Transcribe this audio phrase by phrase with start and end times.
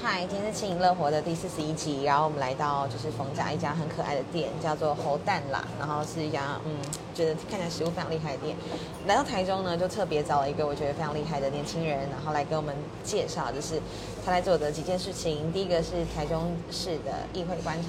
[0.00, 6.70] 嗨，今天是轻盈乐活的第四十一集，然后我们来到就是逢甲一家很可爱的店，叫做猴蛋啦，然后是一家嗯，
[7.12, 8.56] 觉得看起来食物非常厉害的店。
[9.08, 12.72] 来到台中呢，就特别找了一个我觉得非常厉害的年轻人，然后来给我们
[13.02, 13.82] 介绍，就是
[14.24, 15.52] 他在做的几件事情。
[15.52, 17.88] 第一个是台中市的议会观察，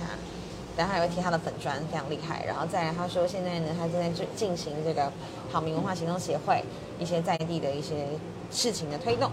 [0.76, 2.44] 然后还会提他的粉砖，非常厉害。
[2.44, 5.12] 然后再来他说现在呢，他正在进进行这个
[5.52, 6.64] 好民文化行动协会
[7.00, 8.08] 一些在地的一些
[8.50, 9.30] 事情的推动。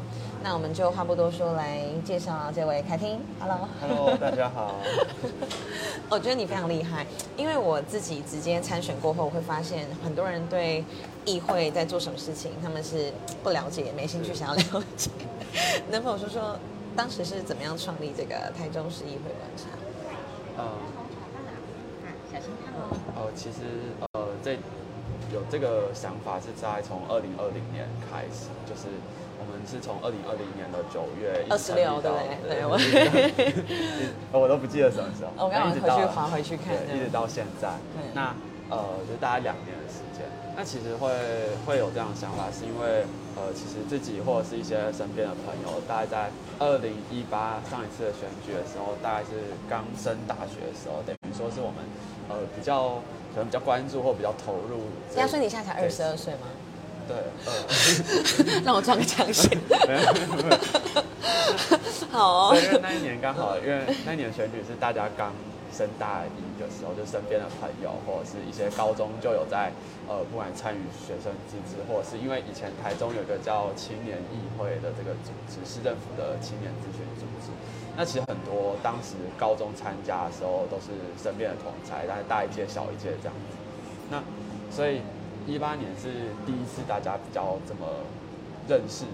[0.49, 3.19] 那我们就话不多说，来介绍这位凯婷。
[3.41, 3.69] Hello。
[3.81, 4.77] Hello，大家好。
[6.09, 7.05] 我觉得你非常厉害，
[7.37, 10.85] 因为我自己直接参选过后，我会发现很多人对
[11.25, 15.11] 议会在做什么事情，他们是不了解、没兴趣想要了解。
[15.91, 16.57] 能否说说
[16.95, 19.67] 当时是怎么样创立这个台中市议会观察？
[20.59, 20.65] 嗯，
[22.33, 22.97] 小心看哦。
[23.17, 23.67] 哦，其实
[24.13, 24.53] 呃，这
[25.35, 28.87] 有这个想法是在从二零二零年开始，就是
[29.67, 32.79] 是从二零二零年的九月一直26成立到对不对对我
[34.33, 38.11] 我 我都不记得什么时候，我刚好但一直到回去滑回去看对，一直到现在对。
[38.15, 38.35] 那
[38.69, 40.27] 呃，就大概两年的时间。
[40.57, 41.11] 那其实会
[41.67, 43.05] 会有这样的想法，是因为
[43.37, 51.85] 呃，其实自己或者是一些身边的朋友，大概在二零一八上一次的选举的时候，大概是刚升大学的时候，等于说是我们
[52.31, 52.99] 呃比较
[53.35, 55.21] 可能比较关注或比较投入这。
[55.21, 56.49] 压岁你现在才二十二岁吗？
[57.07, 59.57] 对，呃，让我撞个枪先。
[59.87, 60.59] 没有没有没有
[62.11, 65.33] 好哦，因为那一年刚好，因为那一年选举是大家刚
[65.71, 69.71] 升大一的时候，就身边的朋友或者是一些高中就有在
[70.09, 77.53] 呃，不管参与学生自治，或者是因为以前台中有一个叫青年议会的这个组织，市政府的青年咨询组织。
[77.97, 83.57] 那其实很多当时高中参加的时候都是身边的同才，但是大一届小一届这样子。
[84.11, 84.23] 那
[84.75, 85.01] 所以
[85.47, 86.11] 一八年是
[86.45, 87.87] 第一次大家比较这么
[88.69, 89.05] 认识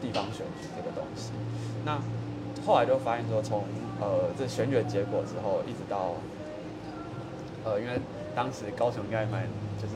[0.00, 1.30] 地方选举这个东西。
[1.84, 1.98] 那
[2.66, 3.64] 后来就发现说从，
[4.00, 6.14] 呃这选举的结果之后，一直到
[7.64, 8.00] 呃，因为
[8.34, 9.42] 当时高雄应该蛮
[9.80, 9.94] 就是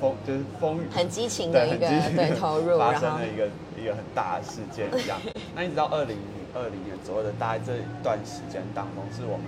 [0.00, 3.48] 风就是风雨很激情的一个对投入，发生了一个
[3.80, 5.18] 一个很大的事件一样。
[5.54, 6.16] 那一直到二零
[6.54, 9.46] 二零年左右的大概这一段时间当中，是我们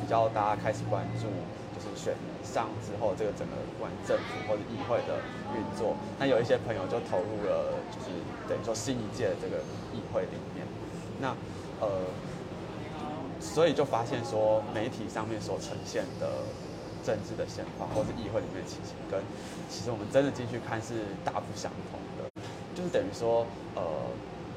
[0.00, 1.26] 比较大家开始关注，
[1.90, 5.20] 是选上之后这个整个不管政府或者议会的
[5.52, 5.96] 运作。
[6.18, 8.10] 那有一些朋友就投入了，就是
[8.48, 9.58] 等于说新一届的这个
[9.92, 10.66] 议会里面。
[11.20, 11.36] 那
[11.80, 11.88] 呃，
[13.40, 16.42] 所以就发现说媒体上面所呈现的
[17.04, 19.20] 政治的现况，或是议会里面的情形，跟
[19.68, 22.30] 其实我们真的进去看是大不相同的。
[22.74, 23.46] 就是等于说，
[23.76, 23.82] 呃，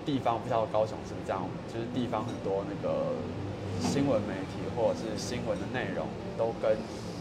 [0.05, 3.13] 地方不知道高雄是不是这样，就是地方很多那个
[3.79, 6.07] 新闻媒体或者是新闻的内容，
[6.37, 6.75] 都跟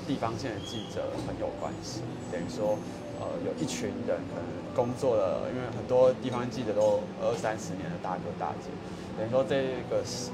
[0.07, 2.01] 地方线的记者很有关系。
[2.33, 2.79] 等于说，
[3.21, 8.71] 呃，有一群人可能工作了，因为很多地方记者都二三十年的大哥大姐，
[9.19, 10.31] 等于说这个是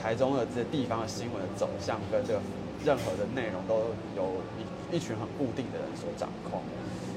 [0.00, 2.40] 台中的这地方的新闻的走向跟这个
[2.84, 6.60] 任何的内容都有一一群很固定的人所掌控。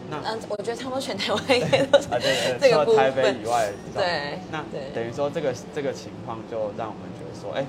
[0.10, 7.64] 那嗯，我觉得差不多全台湾 应该都是啊，对对，这个部除了台北分以外，对那对等于说这个这个情况就让我们觉得说，哎，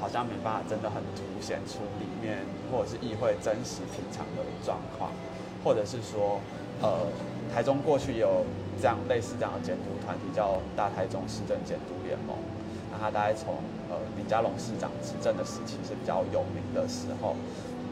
[0.00, 2.38] 好像没办法真的很凸显出里面
[2.70, 5.10] 或者是议会真实平常的状况，
[5.64, 6.40] 或者是说，
[6.80, 7.06] 呃，
[7.52, 8.44] 台中过去也有
[8.80, 12.36] 这样类似这样的监督团体，叫大台中市政监督联盟。
[12.90, 13.54] 那他大概从
[13.90, 17.36] 呃李佳龙市长执政的时期是比较有名的时候，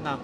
[0.02, 0.18] 那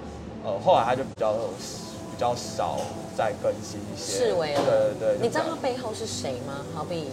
[0.44, 2.78] 呃后来他就比较比较少
[3.16, 6.64] 再更新一些，对对对，你知道他背后是谁吗？
[6.74, 7.08] 好比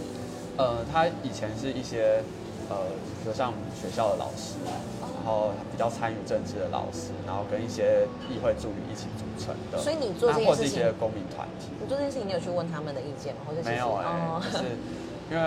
[0.56, 2.22] 呃，他以前是一些
[2.70, 2.86] 呃，
[3.20, 4.54] 比如像学校的老师，
[5.02, 9.78] 然后比较参与政治的老师，然后跟一些议会助理一起组成的。
[9.78, 13.42] 所以你做这件那或是事情一些公民团体，你做这件事情，你有去问他们的意见吗？
[13.44, 14.64] 或者没有哎、哦就是
[15.30, 15.42] 因为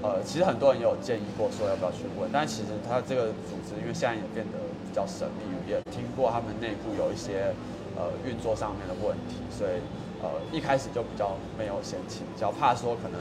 [0.00, 4.56] 呃，其实很多人也有建议过说要不要去问，但其实他这个组织因为现在也变得
[4.88, 7.52] 比较神秘，也听过他们内部有一些
[7.98, 9.82] 呃运作上面的问题，所以
[10.22, 13.20] 呃一开始就比较没有先请教，怕说可能、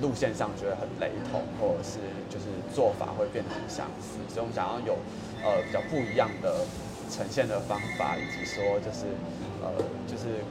[0.00, 1.98] 路线上觉得很雷同，或者是
[2.28, 4.98] 就是做法会变得很相似，所以我们想要有
[5.44, 6.64] 呃比较不一样的
[7.10, 9.06] 呈现的方法，以及说就是
[9.62, 9.70] 呃
[10.06, 10.42] 就是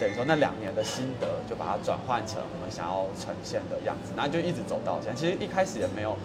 [0.00, 5.18] 等于说那两年的心得，就把它转换成我们想要呈现的样子，那就一直走到现在。
[5.18, 6.16] 其实一开始也没有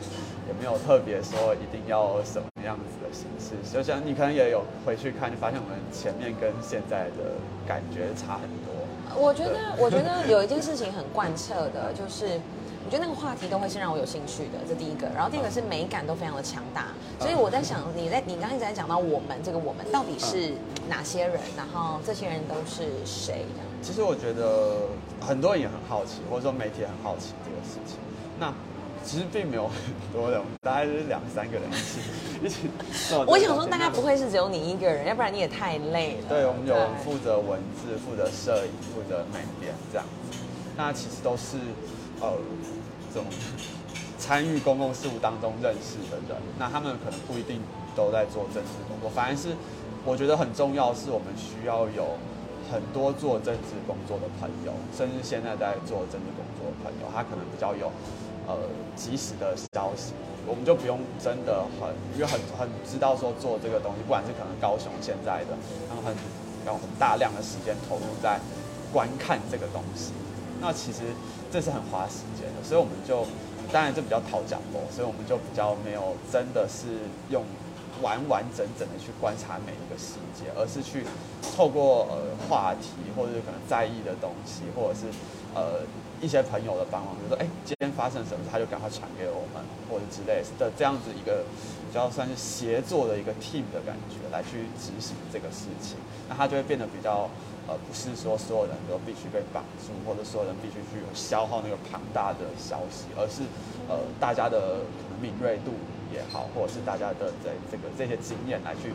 [0.47, 7.37] 也没有特别说一定要什么样子的形式，就像你可能也有回去看，就发现我们前面跟现在的
[7.67, 8.70] 感觉差很多。
[9.17, 12.39] 我觉得，我觉得有一件事情很贯彻的，就是
[12.85, 15.07] 我觉得那个话题都会是让我有兴趣的，这第一个。
[15.15, 16.87] 然后第二个是美感都非常的强大，
[17.19, 20.53] 所以我在想，你在你刚才一直在讲到我们这个我们到底是
[20.89, 23.67] 哪些人，然后这些人都是谁这样。
[23.81, 24.87] 其实我觉得
[25.19, 27.97] 很多人也很好奇，或者说媒体很好奇这个事情。
[28.39, 28.53] 那
[29.03, 29.75] 其实并没有很
[30.13, 31.99] 多人，大概就是两三个人一起
[32.43, 32.69] 一起
[33.09, 33.25] 做。
[33.25, 36.29] 我想说，大概不会是只有你一个人，要不然你也太累了。
[36.29, 40.37] 对，我们有负责文字、负责摄影、负责美编这样子。
[40.77, 41.57] 那其实都是
[42.21, 42.33] 呃
[43.13, 43.25] 这种
[44.17, 47.59] 参与公共事务当中认识的人，那他们可能不一定
[47.95, 49.49] 都在做政治工作，反而是
[50.05, 52.15] 我觉得很重要，是我们需要有
[52.71, 57.91] 很多做政治工作的朋友，甚至现在在做政治工作的朋友，他可能比较有
[58.55, 60.13] 呃及时的消息，
[60.45, 65.57] 我们就不用真的很，因为很很知道说做这个东西，不管是可能高雄现在的，
[65.89, 66.13] 他们很
[66.65, 68.39] 有很大量的时间投入在
[68.91, 70.11] 观看这个东西，
[70.59, 70.99] 那其实
[71.51, 73.25] 这是很花时间的，所以我们就
[73.71, 77.43] 当然这比较讨讲咯，所以我们就比较没有真的是用
[78.01, 81.05] 完完整整的去观察每一个细节，而是去
[81.55, 82.17] 透过呃
[82.49, 85.07] 话题或者是可能在意的东西，或者是
[85.55, 85.81] 呃
[86.21, 91.43] 一些朋友的帮忙，比如说哎今天发生什么事，他就赶快传给我们，或者之类的这样子一个
[91.87, 95.97] 比较算是协作的一个 team 的感觉来去执行这个事情，
[96.29, 97.29] 那它就会变得比较。
[97.67, 103.43] 呃，不是说所有人都必须被绑住，或者所有人必须去消耗那个庞大的消息，而是
[103.87, 105.71] 呃大家的可能敏锐度
[106.11, 108.91] 也好，或者是大家的在这个这些经验来去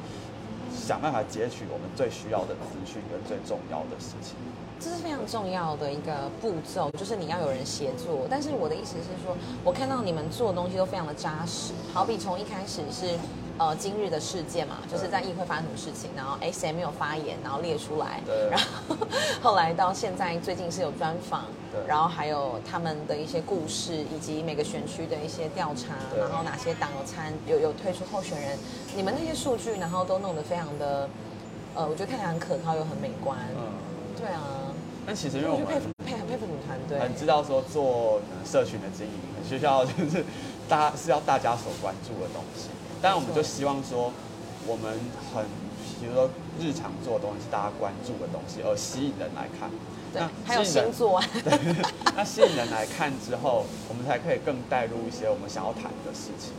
[0.75, 4.34] 想办法截取我们最需要的资讯跟最重要的事情。
[4.78, 8.26] 这是非常重要的一个步骤，就是你要有人协作。
[8.31, 13.19] 但是我的意思是说，我看到你们做的东西都非常的扎实，好比从一开始是
[13.58, 18.96] 呃今日的事件嘛，就是在议会发生什么事情，然后哎谁没有发言，然后列出来，对然后
[19.43, 28.58] 后来到现在最近是有专访对，然后还有他们的一些故事，以及每个选区的一些调查，对然后哪些党有参有有推出候选人，
[28.94, 31.08] 你们那些数据，然后都弄得非常的，
[31.75, 33.72] 呃，我觉得看起来很可靠又很美观，嗯，
[34.20, 34.43] 对啊。
[35.06, 40.25] 但其实因为我们佩服佩很佩服你们团队，很知道说做社群的经营，很需要就是
[40.69, 42.69] 大家是要大家所关注的东西。
[43.00, 44.12] 但我们就希望说，
[44.67, 44.99] 我们
[45.32, 45.44] 很
[46.00, 49.70] 比如说日常做的东西是大家关注的东西，而吸引人来看。
[50.12, 51.85] 对那，还有星座啊，对，
[52.17, 56.53] 那吸引人来看之后，我们才可以更带入一些我们想要谈的事情，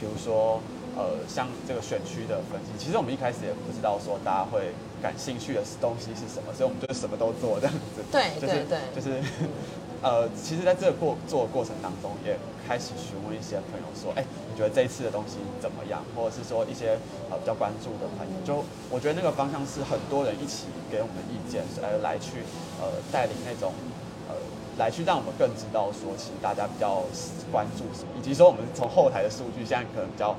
[0.00, 0.60] 比如说，
[0.96, 4.72] 呃，像这个选区的分析，其实我们一开始也不知道说大家会
[5.02, 8.02] 感兴趣的东西是什么，所以我们就是什么都做这样子。
[8.10, 9.22] 对就是对对就是，
[10.02, 12.36] 呃，其实在这个过做的过程当中，也
[12.66, 16.04] 开始询问一些朋友说，哎，你觉得这一次的东西怎么样？
[16.14, 16.98] 或者是说一些
[17.30, 22.42] 呃比较关注的朋友，就我觉得那个方向是很多人一起给我们的意见，呃，来去
[22.80, 23.72] 呃带领那种
[24.28, 24.34] 呃
[24.78, 27.02] 来去让我们更知道说，其实大家比较
[27.50, 30.34] 关注什么，以及说我们从后台的数据现在可能比较。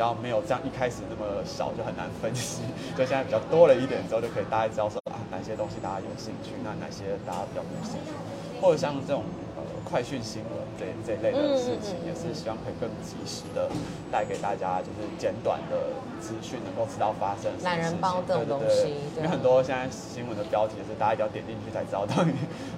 [0.00, 2.62] 比较没有这样一开始那么少，就很难分析。
[2.96, 8.16] 就现在比较多了一点之后，就可以大家知道说啊哪些东西大家有兴趣，那哪些大家比较没有兴趣，
[8.62, 9.22] 或者像这种
[9.58, 13.68] 呃快讯新闻这这类的事情，也是希望可以更及时的
[14.10, 15.76] 带给大家，就是简短的
[16.20, 22.32] 资讯，能够知道发生什么懒人包这种东对对对西对因为很多现在新闻的标题是大家一定要点进去才知道到底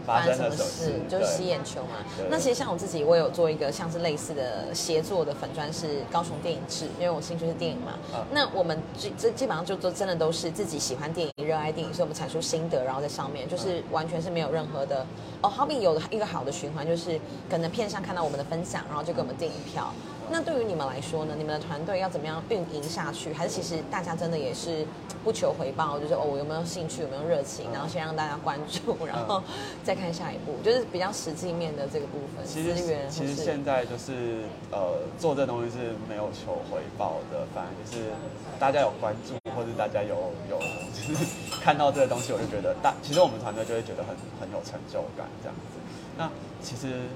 [0.05, 2.03] 发生了什么事，就是吸眼球嘛。
[2.29, 7.93] 那其实像我自己，我有做一个像是类似的协作的粉砖，是高雄电影制，因为我兴趣是电影嘛。
[8.13, 15.07] 嗯那我们基这基本上就都真的都是自己喜欢电影、热爱电影，所以我们产出心得，然后在上面就是完全是没有任何的
[15.43, 15.49] 哦。
[15.49, 17.21] 好比有一个好的循环，就是
[17.51, 19.93] 可能片上看到我们的分享，然后就给我们订一票。
[20.31, 21.35] 那对于你们来说呢？
[21.37, 23.35] 你们的团队要怎么样运营下去？
[23.35, 24.87] 还是其实大家真的也是
[25.23, 29.43] 不求回报，就是哦，我有没有兴趣，有没有热情，然后先让大家关注，然后
[29.85, 38.11] 再看下一步， 就是比较实际面的这个部分，其实资源其实现在就是呃做这东西是没有求回报的，反正就是
[38.59, 40.59] 大家有关注或者大家有有
[40.95, 41.27] 就是
[41.61, 45.77] 看到这个东西，我就觉得大其实我们团队就会觉得很很有成就感这样子。
[46.17, 46.31] 那
[46.63, 47.09] 其实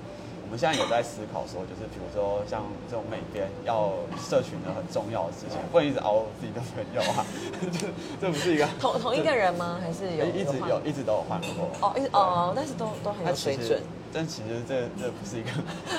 [0.46, 7.26] 我们现在有在思考说，就是比如说像这种美编要社群的很重要的事情，不能一直熬自己的朋友啊，
[7.74, 7.90] 这
[8.22, 9.80] 这不是一个同同一个人吗？
[9.82, 13.82] 还是有一直有一直都有换过哦，一直哦，但是都都很有水准。，
[14.14, 15.50] 但其实这这不是一个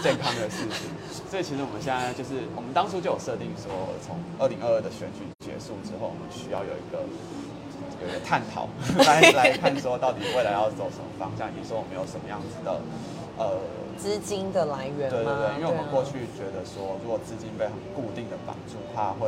[0.01, 0.87] 健康的事情，
[1.29, 3.67] 所以其实我们现在就是，我们当初就有设定说，
[3.99, 7.03] 从二零二二的选举结束之后，我们需要有一个
[7.99, 8.71] 有一个探讨，
[9.03, 12.79] 来来看说到底未来要走什么方向，以及说我们有什么样子的
[13.35, 13.59] 呃。
[13.97, 15.17] 资金的来源吗？
[15.17, 19.27] 对对对，因为我们啊过去觉得说，如果资金被很固定的绑住，怕会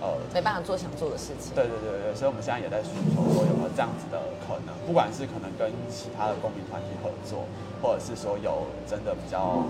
[0.00, 1.54] 呃没办法做想做的事情。
[1.54, 7.48] 对对对对，所以我们现在也在寻求说有没有这样子的可能，不管是可能跟其他的公民团体合作，
[7.80, 9.64] 或者是说有真的比较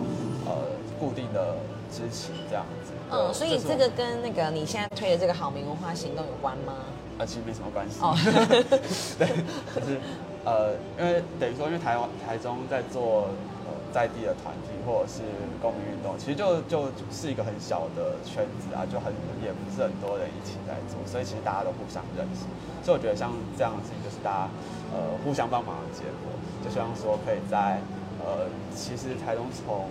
[0.45, 1.55] 呃固定的
[1.89, 2.93] 支持这样子。
[3.11, 6.75] 嗯，所以这个跟那个你现在推的这个好民文化行动有关吗？
[7.19, 8.01] 呃其实没什么关系。
[8.01, 8.17] 哦
[9.21, 9.29] 对，
[9.77, 10.01] 就是
[10.45, 13.52] 呃，因为等于说，因为台湾台中在做呃
[13.93, 15.21] 在地的团体或者是
[15.61, 19.13] 公民运动，其实就就是一个很小的圈子啊，就很
[19.45, 22.49] 也不是很多人一起在做，所以其实大家都互相认识。
[22.83, 24.49] 所以我觉得像这样的事情，就是大家
[24.91, 26.33] 呃互相帮忙的结果。
[26.65, 27.79] 就希望说可以在
[28.25, 29.87] 呃，其实台中从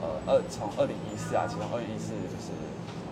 [0.00, 2.54] 呃二从二零一四啊，其中二零一四就是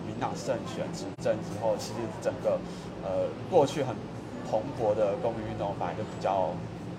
[0.07, 2.57] 民党胜选执政之后，其实整个
[3.03, 3.93] 呃过去很
[4.49, 6.49] 蓬勃的公民运动反而就比较。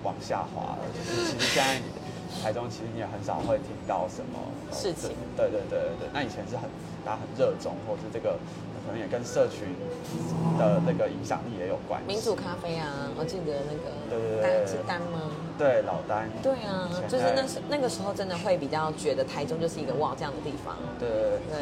[0.03, 1.81] 往下滑了，就是其实现在
[2.43, 4.39] 台中其实你也很少会听到什么
[4.71, 5.11] 事情。
[5.35, 6.69] 对对对对对，那以前是很
[7.05, 8.37] 大家很热衷，或是这个
[8.85, 9.67] 可能也跟社群
[10.57, 12.07] 的那个影响力也有关系。
[12.07, 15.31] 民主咖啡啊，我记得那个对对对，是丹吗？
[15.57, 16.29] 对老丹。
[16.43, 20.75] 对啊，就是那时那个时候真的会比较觉得台中就是一个哇这样的地方。
[20.99, 21.19] 对对
[21.49, 21.57] 对。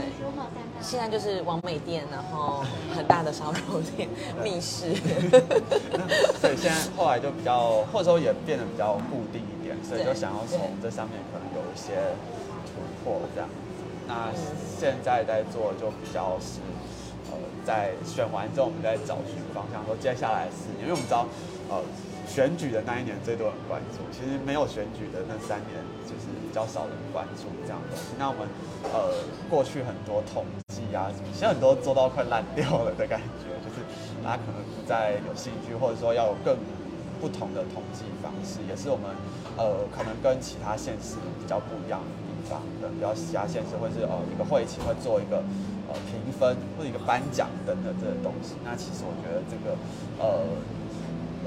[0.82, 2.64] 现在就是王美店，然后
[2.96, 4.10] 很大的烧肉店、
[4.44, 4.94] 密室。
[6.42, 9.55] 所以现在后来就比较，或者说也变得比较固定一点，
[9.88, 11.94] 所以就想要从这上面可能有一些
[12.66, 13.50] 突破这样。
[14.08, 14.30] 那
[14.80, 16.60] 现在在做就比较是，
[17.32, 21.26] 呃，在选完之后我们在找寻方向，说接下来四年，因为我们知道，
[21.70, 21.82] 呃。
[22.28, 25.78] 选举的那一年最多人关注，其实没有选举的那三年
[26.10, 28.18] 就是比较少人关注这样东西。
[28.18, 28.50] 那我们
[28.92, 29.14] 呃
[29.48, 33.86] 过去很多统计啊，其实很多做到快烂掉了的感觉，就是
[34.26, 36.58] 大家可能不再有兴趣，或者说要有更
[37.22, 39.06] 不同的统计方式，也是我们
[39.58, 42.62] 呃可能跟其他县市比较不一样的地方。
[42.80, 45.38] 可能比较其他县市会是呃一个会期会做一个
[45.90, 48.56] 呃评分或者一个颁奖等等这些东西。
[48.64, 49.76] 那其实我觉得这个
[50.20, 50.46] 呃。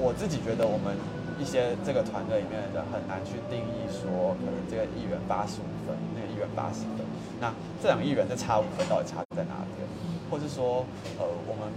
[0.01, 0.95] 我自己觉得，我们
[1.35, 7.03] 一些这个团队里面的人很难去定义说，可能这个议员八十五分，那个议员八十分，
[7.35, 7.51] 那
[7.83, 9.83] 这两个议员的差五分到底差在哪边？
[10.31, 10.87] 或是说，
[11.19, 11.67] 呃，我们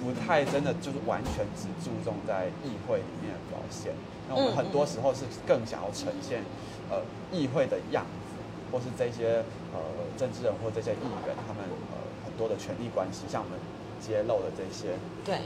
[0.00, 3.92] 不太真的就是完全只注重在议会里面的表现，
[4.28, 6.42] 那我们很多时候是更想要呈现，
[6.88, 8.40] 呃，议会的样子，
[8.72, 9.78] 或是这些呃
[10.16, 13.58] 政治人或这些议员他们呃很多的权力关系，像我们
[14.00, 15.38] 揭露的这些，对。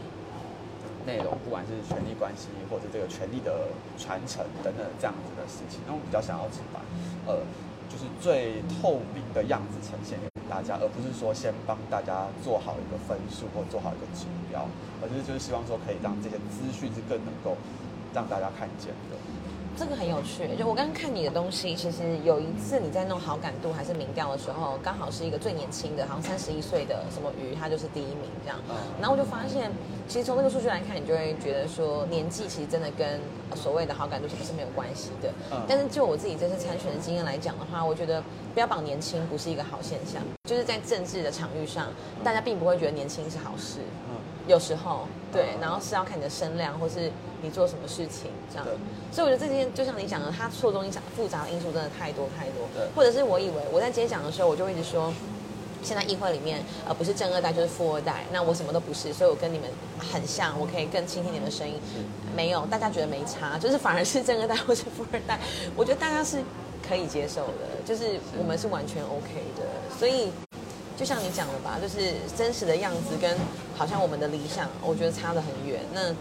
[1.07, 3.69] 内容，不管是权力关系，或者这个权力的
[3.99, 6.81] 传承等等这样子的事情，那我比较想要是把，
[7.27, 7.45] 呃，
[7.89, 14.67] 就是最透明的样子呈现给大家，而不是说先帮大家做好一个分数或做好一个指标，
[15.03, 17.57] 而是就是希望说可以让这些资讯是更能够
[18.15, 19.17] 让大家看见的。
[19.77, 28.59] 这个很有趣，就我刚刚看你的东西，其实有一次你在弄好感度还是民调的时候，刚好是一个最年轻的，好像三十一岁的什么鱼，他就是第一名这样。
[29.01, 29.73] 然后我就发现，
[30.07, 33.21] 其实从那个数据来看，你就会觉得说，年纪其实真的跟
[33.57, 35.33] 所谓的好感度是不是没有关系的。
[35.67, 38.23] 但是就我自己这次参选的经验来讲的话，我觉得
[38.55, 41.89] 标榜年轻不是一个好现象，就是在政治的场域上，
[42.23, 43.81] 大家并不会觉得年轻是好事。
[44.47, 47.11] 有时候对，然后是要看你的声量，或是
[47.43, 48.67] 你做什么事情这样。
[49.11, 52.69] 所以我觉得这件就像你讲的，它错综影响复杂的因素真的太多太多。
[52.75, 55.13] 对，或者是我以为我在今天讲的时候，我就一直说，
[55.83, 61.75] 现在议会里面呃不是正二代就是富二代，那我什么都不是，所以我跟你们很像，我可以更倾听你们的声音。
[62.37, 65.39] 没有，大家觉得没差，就是反而是正二代或是富二代，
[65.75, 66.43] 我觉得大家是
[66.87, 69.63] 可以接受的，就是我们是完全 OK 的，
[69.99, 70.31] 所以。
[70.97, 73.37] 就像你讲的吧，就是真实的样子跟
[73.77, 75.81] 好像我们的理想，我觉得差得很远。
[75.93, 76.15] 那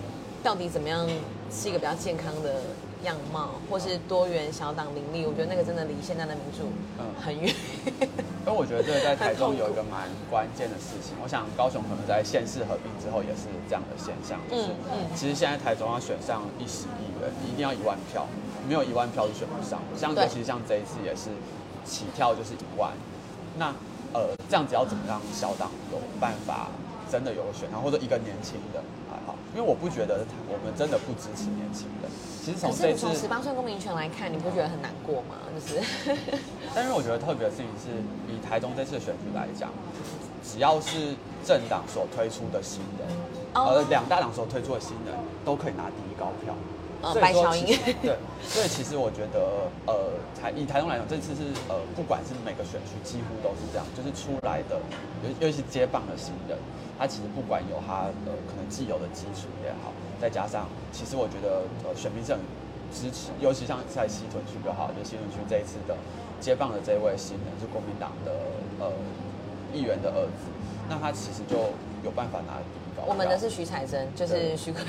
[0.44, 1.08] 到底怎么样
[1.52, 2.62] 是一个比较健康的
[3.04, 5.26] 样貌，或是多元小党林立？
[5.26, 7.54] 我觉得那个真的离现在的民主嗯很远。
[8.46, 11.16] 因为我觉得这个在台中有一个蛮关键的事情。
[11.24, 14.74] 我想高雄可能在县市合并之后也是这样的现象，就是
[15.16, 18.26] 其实现在台中要选上一十亿人，你一定要一万票，
[18.68, 19.80] 没有一万票是选不上。
[19.96, 21.30] 像尤其是像这一次也是
[21.86, 22.92] 起跳就是一万，
[23.56, 23.72] 那。
[24.14, 26.68] 呃，这样子要怎么让小党有办法
[27.12, 29.36] 真的有选上，或者一个年轻的还好？
[29.56, 32.10] 因为我不觉得我们真的不支持年轻人。
[32.44, 35.38] 其实从这次十八岁公民权来看，你不觉得很难过吗？
[35.54, 35.82] 就是，
[36.76, 37.90] 但是我觉得特别的事情是，
[38.28, 39.70] 以台中这次的选举来讲，
[40.44, 41.16] 只要是
[41.46, 43.08] 政党所推出的新人，
[43.54, 45.16] 呃，两大党所推出的新人，
[45.46, 46.54] 都可以拿第一高票。
[47.20, 47.66] 白乔英
[48.02, 48.16] 对，
[48.48, 54.80] 所以其实我觉得，呃，台以台中来讲，这次是呃，不管是每个选区，几乎都是这样，就是出来的，
[55.26, 56.58] 尤尤其是接棒的新人，
[56.98, 59.92] 他其实不管有他呃可能既有的基础也好，
[60.22, 62.40] 再加上，其实我觉得呃选民是很
[62.94, 65.98] 支持，尤其像在西屯区就好，就西屯区这一次的
[66.40, 68.32] 接棒的这位新人是国民党的
[68.80, 68.88] 呃
[69.74, 70.48] 议员的儿子，
[70.88, 71.74] 那他其实就
[72.06, 72.64] 有办法拿。
[73.06, 74.82] 我们的是徐彩珍，就是徐贵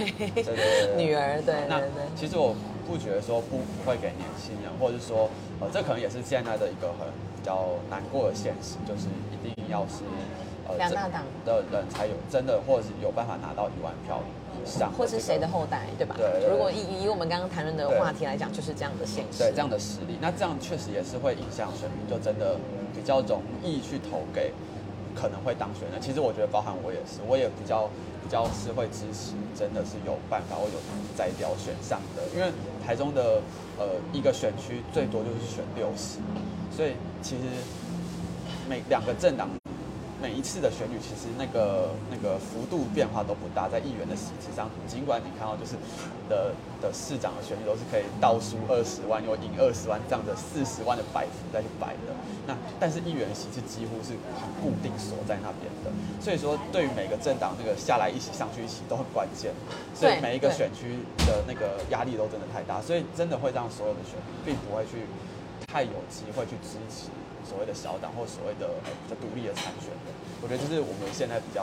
[0.96, 1.40] 女儿。
[1.44, 1.80] 对，那
[2.16, 2.54] 其实我
[2.86, 5.28] 不觉得说不不会给年轻人，或者是说，
[5.60, 7.06] 呃，这可能也是现在的一个很
[7.36, 10.04] 比较难过的现实，就是一定要是
[10.68, 11.22] 呃这两大党。
[11.44, 14.20] 的人才有真的或者是有办法拿到一万票
[14.62, 16.14] 以上，或是谁的后代，对吧？
[16.16, 19.38] 对如果以以我们刚刚谈论的对话题来讲，就是这样的现实。
[19.38, 22.56] 对这样的实力，那这样确实也是会影响选民，就真的
[22.94, 24.52] 比较容易去投给
[25.14, 25.98] 可能会当选的。
[26.00, 27.88] 其实我觉得，包含我也是，我也比较
[28.22, 30.78] 比较是会支持，真的是有办法或有
[31.16, 32.50] 摘掉选上的，因为
[32.84, 33.40] 台中的
[33.78, 36.18] 呃一个选区最多就是选六十，
[36.74, 36.92] 所以
[37.22, 37.42] 其实
[38.68, 39.48] 每两个政党。
[40.24, 45.76] 每一次的选举，其实那个那个幅度变化都不大，在议员的席次上，尽管你看到就是
[46.30, 46.48] 的
[46.80, 52.16] 的市长的选举都是可以倒输二十万又赢二十万这样的四十万的摆幅再去摆的，
[52.46, 55.92] 那但是议员席次几乎是很固定锁在那边的，
[56.24, 59.52] 所以说对于每个政党那个下来一起上去一起都很关键，
[59.94, 65.04] 所以每一个选区的那个压力都真的太大，所以真的会让所有的选民并不会去
[65.68, 67.12] 太有机会去支持
[67.44, 70.12] 所谓的小党或所谓的呃比较独立的参选的。
[70.42, 71.62] 我觉得这是我们现在比较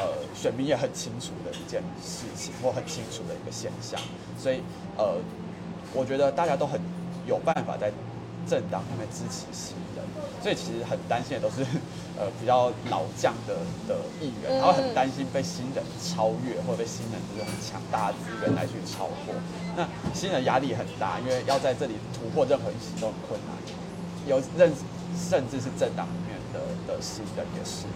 [0.00, 4.00] 呃选民也很清楚的一件事情，或很清楚的一个现象。
[4.38, 4.60] 所以
[4.96, 5.16] 呃，
[5.94, 6.80] 我觉得大家都很
[7.26, 7.92] 有办法在
[8.48, 10.04] 政党上面支持新人，
[10.42, 11.64] 所以其实很担心的都是
[12.20, 13.56] 呃比较老将的
[13.86, 19.34] 的议员，嗯然后很担心被新人超越，或者被新人就是很强大的资源来去超过。
[19.76, 23.56] 那新人压力很大，因为要在这里突破任何一席都很困难。
[24.26, 24.70] 有认
[25.16, 27.86] 甚至是政党里面的的新人也是，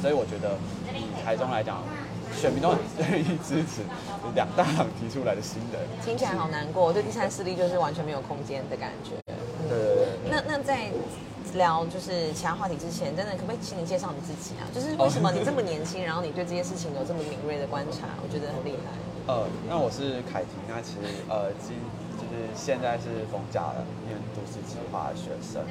[0.00, 0.56] 所以我觉得
[0.94, 1.82] 以台中来讲，
[2.34, 2.78] 选民都很
[3.10, 3.82] 愿意支持
[4.34, 5.80] 两大党提出来的新人。
[6.04, 9.16] 听起来好难过，对第三势力就是完全没有空间的感觉。
[9.28, 9.36] 嗯
[9.68, 10.30] 对对对。
[10.30, 10.90] 那那在
[11.54, 14.64] 聊就是其他话题之前，真的可不可以请你介绍你自己啊？
[14.74, 19.32] 就是为什么你这么年轻，然后你对这些事情有这么敏锐的观察，我觉得很厉害。
[19.32, 21.76] 呃，那我是凯婷，那其实呃今
[22.30, 23.72] 就是现在是逢甲
[24.06, 25.62] 念都市计划的学生，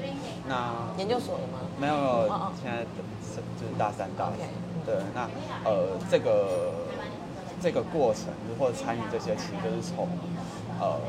[0.47, 1.59] 那研究所了吗？
[1.79, 2.27] 没有没有
[2.61, 2.81] 现在
[3.23, 4.47] 是就是大三大嗯
[4.85, 5.29] 对，那
[5.63, 6.73] 呃这个
[7.61, 10.07] 这个过程或者参与这些，其实就是从
[10.79, 10.99] 呃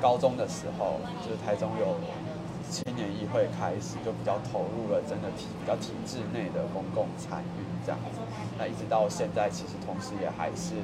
[0.00, 1.96] 高中的时候，就是台中有
[2.70, 8.20] 青年议会开始，就比较投入了真的体比较体制内的公共参与这样子。
[8.58, 10.80] 那一直到现在，其实同时也还是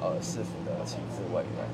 [0.00, 1.66] 呃市府的亲自委员。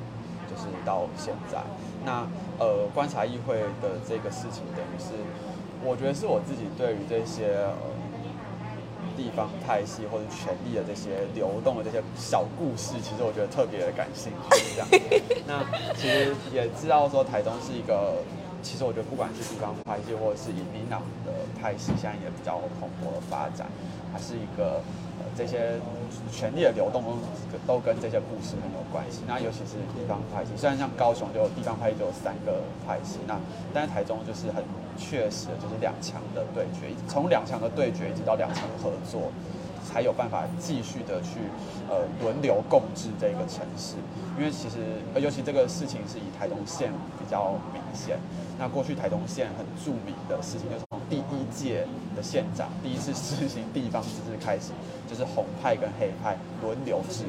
[0.51, 1.63] 就是到现在，
[2.05, 2.27] 那
[2.59, 5.15] 呃观察议会的这个事情，等于是
[5.85, 7.95] 我觉得是我自己对于这些呃
[9.17, 14.59] 地方派系或者权力的这些流动的这些小故事，其实我觉得特别的感兴趣。
[14.75, 14.89] 这样，
[15.47, 15.63] 那
[15.95, 18.19] 其实也知道说台东是一个，
[18.63, 23.69] 其实我觉得不管是地方派系或者是以民党的派系，现在也比较蓬勃的发展，
[24.13, 24.83] 它是一个。
[25.21, 25.79] 呃这些
[26.31, 27.03] 权力的流动
[27.67, 29.21] 都都跟这些故事很有关系。
[29.27, 33.39] 那尤其是地方派系，虽然像高雄就地方派系就有三个派系，那
[33.73, 34.63] 但是台中就是很
[34.99, 39.33] 确实的就是两强的对决，从两强的对决一直到两强的合作，
[39.91, 41.41] 才有办法继续的去
[41.89, 43.97] 呃轮流共治这个城市。
[44.39, 44.77] 因为其实
[45.21, 48.19] 尤其这个事情是以台东县比较明显。
[48.59, 54.73] 那过去台东县很著名的事情，就是从第一届的县长第一次实行地方自治开始，
[55.09, 57.25] 就是红派跟黑派轮流制，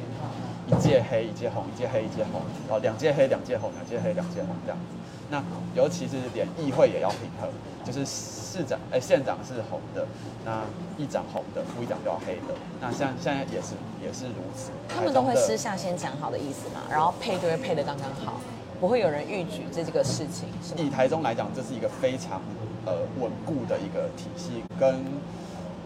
[0.66, 5.01] 一届黑一届红，一届黑一届红，然后两届黑两届红，两届黑两届红这样子。
[5.32, 5.42] 那
[5.74, 7.48] 尤其是连议会也要平衡，
[7.82, 10.06] 就是市长哎县长是红的，
[10.44, 10.60] 那
[10.98, 12.52] 议长红的，副议长就要黑的。
[12.82, 13.72] 那像现在也是
[14.04, 14.70] 也是如此。
[14.94, 18.42] 他们都会私下先讲好的意思嘛，然后配就会配的刚刚好，
[18.78, 20.90] 不会有人逾矩这这个事情，是以？
[20.90, 22.42] 台中来讲，这是一个非常
[22.84, 25.00] 呃稳固的一个体系，跟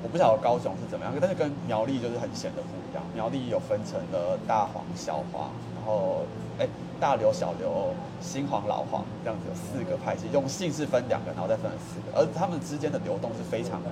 [0.03, 3.05] 我不晓得高雄是怎么样，但是跟苗栗就是很显得不一样。
[3.15, 6.27] 苗栗有分成了大黄、小黄，然后
[6.59, 13.83] 哎大刘、小刘、新黄、老黄这样子有四个派系，用姓氏分两个，然后再分成四个，而他们之间的流动是非常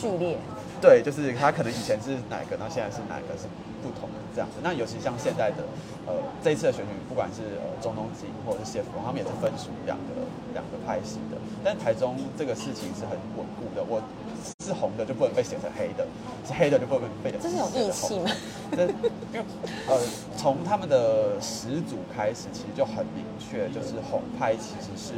[0.00, 0.38] 剧烈，
[0.80, 3.44] 对，就是他可能以前是哪个，那现在是哪个是
[3.82, 4.56] 不同的这样子。
[4.62, 5.62] 那尤其像现在的
[6.06, 11.36] 呃这一次的选举，不管是呃中东锦或者是谢福荣，他们也是分属两个两个派系的。
[11.62, 14.00] 但台中这个事情是很稳固的，我
[14.64, 16.06] 是红的就不能被写成黑的，
[16.46, 18.30] 是黑的就不能被这是有义气吗？
[18.72, 18.84] 这
[19.32, 19.44] 因为
[19.88, 20.00] 呃，
[20.36, 25.14] 从他们的始祖开始，其实就很明确，就是红派其实是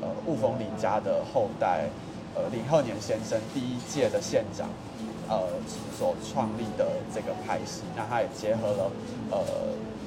[0.00, 1.88] 呃雾峰林家的后代，
[2.34, 4.68] 呃林鹤年先生第一届的县长，
[5.28, 5.48] 呃
[5.96, 8.90] 所创立的这个派系，那他也结合了
[9.30, 9.38] 呃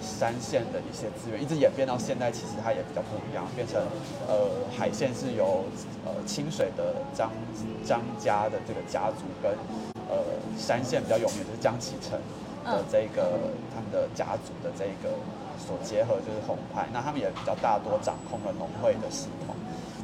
[0.01, 3.82] 山县的一些资源，一直演变到现在，其实它也比较不一样，变成
[4.27, 5.63] 呃海线是由
[6.06, 7.32] 呃清水的张
[7.86, 9.51] 张家的这个家族跟
[10.10, 10.17] 呃
[10.58, 12.19] 山县比较有名就是江启臣
[12.65, 13.39] 的这个、
[13.73, 15.15] 他们的家族的这个
[15.65, 19.56] 所结合就是红派，那他们也比较大多掌控了农会的系统。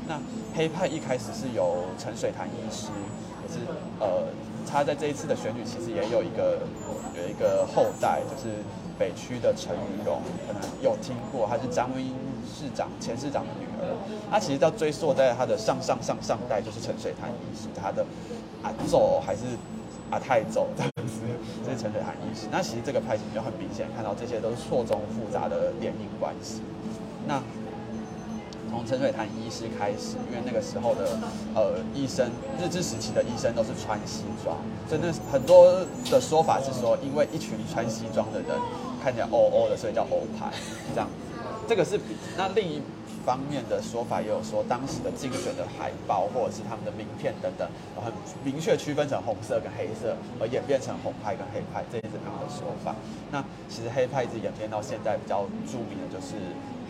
[0.08, 0.20] 那
[0.56, 2.88] 黑派一开始是由陈水潭医师，
[3.44, 3.60] 也是
[4.00, 4.24] 呃
[4.66, 6.60] 他在这一次的选举其实也有一个
[7.16, 8.56] 有一个后代，就是
[8.98, 12.14] 北区的陈云荣，可能有听过，她是张英
[12.48, 13.94] 市长前市长的女儿。
[14.32, 18.06] 她其实要追溯在她的上上上上代，就是陈水潭医师，她的
[18.64, 19.42] 阿祖还是
[20.10, 20.84] 阿太祖这
[21.80, 22.48] 陈水潭医师。
[22.52, 26.62] 那其实这个拍型就很明显看到这些都是错综复杂的联姻关系。
[27.26, 27.42] 那
[28.70, 31.18] 从陈水潭医师开始，因为那个时候的
[31.56, 32.30] 呃医生，
[32.62, 34.58] 日治时期的医生都是穿西装，
[34.90, 35.74] 真的很多
[36.12, 38.50] 的说法是说，因为一群穿西装的人
[39.02, 40.52] 看起来欧欧的，所以叫欧派
[40.94, 41.10] 这样。
[41.68, 42.82] 这个是比那另一
[43.30, 47.70] 方面的说法，也有说当时的竞选的海报或者是他们的名片等等，
[48.04, 48.12] 很
[48.44, 52.96] 明确区分成红色跟黑色，而演变成红派跟黑派这也是他们的说法。
[53.30, 56.34] 那其实黑派一直演变到现在比较著名的就是。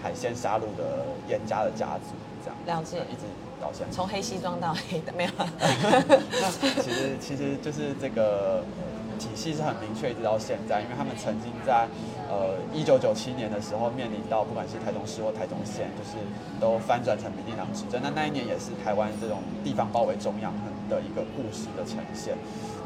[0.02, 3.28] 海鲜杀戮的严家的家族，这样了解，一直
[3.60, 5.32] 到现在，从黑西装到黑的没有。
[5.60, 6.50] 那
[6.82, 8.64] 其实其实就是这个
[9.20, 11.86] 体系是很明确，一直到现在，因为他们曾经在
[12.30, 16.18] 呃一九九七年的时候面临到不管是台中市或台中县，就是
[16.60, 18.02] 都翻转成民进党执政。
[18.02, 20.54] 那那一年也是台湾这种地方包围中央
[20.90, 22.34] 的一个故事的呈现。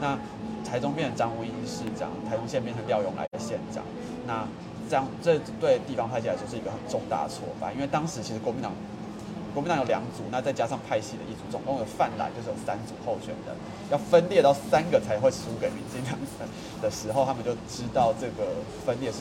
[0.02, 0.18] 那
[0.66, 3.84] 台中变成张无英市长，台中县变成廖永来的县长。
[4.26, 4.48] 那
[4.90, 8.72] 这样，这对地方派系来说是一个很重大的挫败，因为当时其实国民党，
[9.54, 13.56] 国民党有两组，那再加上派系的一组，总共有泛蓝就是有三组候选人，
[13.92, 16.18] 要分裂到三个才会输给民进党
[16.82, 18.50] 的时候，他们就知道这个
[18.86, 19.20] 分裂是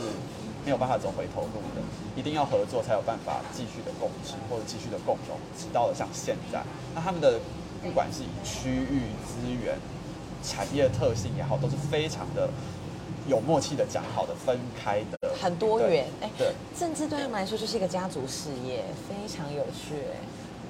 [0.65, 1.83] 没有办法走回头路的，
[2.17, 6.63] 一定要合作才有办法继续的共治或者继续的共荣，直到了像现在，
[6.95, 7.39] 那他们的
[7.83, 9.77] 不管是以区域资源、
[10.43, 12.49] 产业特性也好，都是非常的。
[13.29, 20.17] 有默契的讲好的分开的很多元哎，对，政治对他们来说就是一个家族事业，非常有趣哎，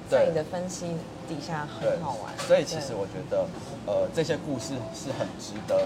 [0.09, 0.87] 在你的分析
[1.27, 3.45] 底下很好玩，所以其实我觉得
[3.85, 5.85] 呃这些故事是很值得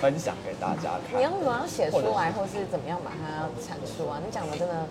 [0.00, 1.18] 分享给大家看。
[1.18, 4.20] 你要怎么样写出来，或是怎么样把它阐述啊？
[4.24, 4.86] 你讲的真的。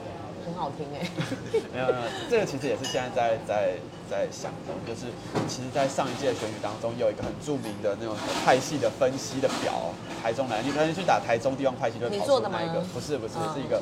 [0.46, 1.08] 很好听哎，
[1.74, 3.76] 没有没有，这个其实也是现在在在
[4.14, 5.08] 在想的，就是
[5.50, 9.90] 其实，在上一届选举当中，有一个很著名的那种派系的分析的表，
[10.22, 13.82] 台中来，你可能去打台中地方派系，就跑出那一个，不是不是，是一个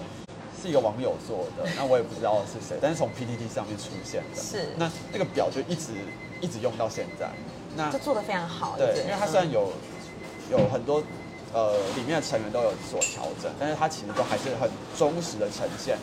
[0.62, 5.92] 是一个网友做的，那我也不知道是谁，但是从 PPT 上面出现的，是，那那个表就一直
[6.40, 7.30] 一直用到现在，
[7.76, 9.74] 那就做的非常好，对，因为它虽然有
[10.50, 11.04] 有很多
[11.52, 15.98] 呃里面的成员都有所调整，但是它其实都还是很忠实的呈现。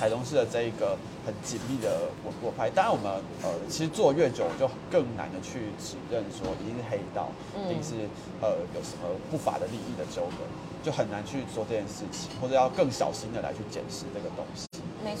[0.00, 8.08] 台中市的这一个很紧密的稳固派，当然我们呃其实做越久就更难的去指认说一定是黑道，一定是
[8.40, 10.48] 呃有什么不法的利益的纠葛，
[10.82, 14.66] 就很难去做这件事情，或者要更小心的来去检视这个东西。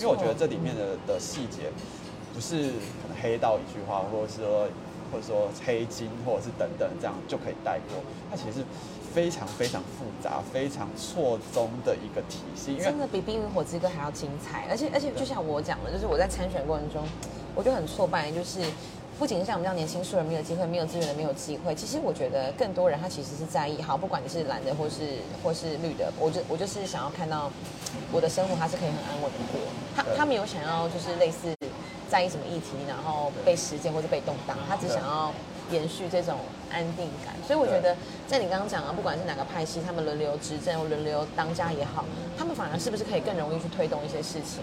[0.00, 1.68] 为我觉得这里面的的细节
[2.32, 2.72] 不是
[3.04, 4.64] 可能黑道一句话，或者是说
[5.12, 8.64] 或者说黑金或者是等等这样就可以带过，它其实是。
[9.14, 14.66] 非常非常复杂、非常错综的一个体系，真的比《冰与火之歌》还要精彩。
[14.70, 17.02] 而且而且，就像我讲的，就是我在参选过程中，
[17.54, 18.60] 我就很挫败，就是
[19.18, 27.50] 不仅是像我们这样年轻素人没有机会、没有资源的没有机会，其实我觉得更多人他其实是在意，好，不管你是蓝的或是或是绿的，我就我就是想要看到
[28.12, 29.60] 我的生活，他是可以很安稳的过。
[29.96, 31.52] 他他没有想要就是类似
[32.08, 35.32] 在意什么议题，然后被实践或者被动荡，他只想要。
[35.70, 36.38] 延续这种
[36.70, 42.04] 安定感，所以我觉得，在你刚刚讲啊，不管是哪个派系，他们轮流执政或轮流当家也好，
[42.36, 44.62] 他们反而是不是可以更容易去推动一些事情？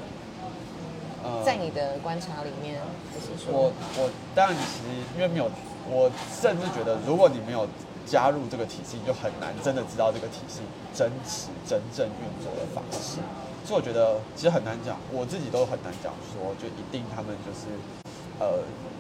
[1.44, 2.80] 在你的观察里面，
[3.12, 5.52] 还是说我我当然其实因为没有，
[5.90, 7.68] 我甚至觉得，如果你没有
[8.06, 10.62] 加入这个体系，你就很难真的知道这个体系
[10.94, 13.20] 真实真正运作的方式。
[13.66, 17.68] 所以我觉得其实很难讲，我自己都很难讲说，就一定他们就是
[18.40, 18.60] 呃。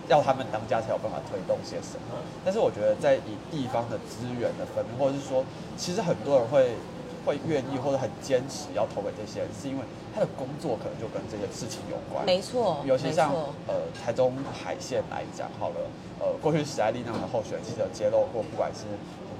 [0.09, 5.43] 要他们当家才有办法推动些什么，但是我觉得在以地方的资源的分配，或者是说，
[5.75, 6.77] 其实很多人会
[7.25, 9.83] 会愿意或者很坚持要投给这些人，是因为
[10.15, 12.25] 他的工作可能就跟这些事情有关。
[12.25, 13.33] 没错，尤其像
[13.67, 15.75] 呃台中海线来讲，好了，
[16.21, 18.85] 呃过去史爱丽那样的候选人其实有揭露过，不管是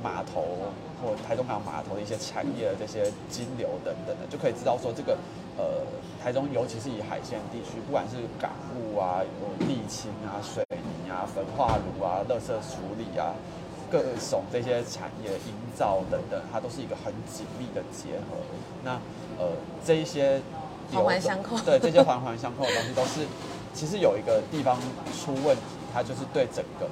[0.04, 0.44] 码头
[1.02, 5.18] 或台中港码头的一些产业的这些金流等等的，就可以知道说这个
[5.58, 5.86] 呃。
[6.20, 13.32] 台中，尤其是以海鲜地区，不管是港务啊、有沥青啊、水泥啊、焚化炉啊、垃圾处理啊，
[13.90, 18.36] 各种这些产业营造等等，它都是一个很紧密的结合。
[18.84, 19.00] 那
[19.40, 19.52] 呃，
[19.86, 20.42] 这一些
[20.92, 23.26] 环环相扣，对这些环环相扣的东西，都是
[23.74, 24.78] 其实有一个地方
[25.16, 25.62] 出问题，
[25.94, 26.90] 它就是对整个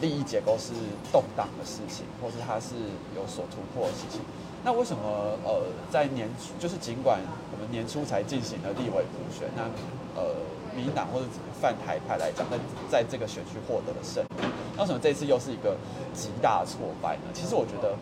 [0.00, 0.72] 利益结构是
[1.12, 2.74] 动荡的事情，或是它是
[3.16, 4.20] 有所突破的事情。
[4.62, 7.18] 那为什么呃在年初就是尽管
[7.52, 9.62] 我们年初才进行了立委补选，那
[10.20, 10.34] 呃
[10.76, 11.26] 民党或者
[11.60, 12.58] 泛台派来讲，在
[12.90, 14.48] 在这个选区获得了胜利。
[14.76, 15.76] 那为什么这次又是一个
[16.12, 17.22] 极大挫败呢？
[17.32, 17.96] 其实我觉得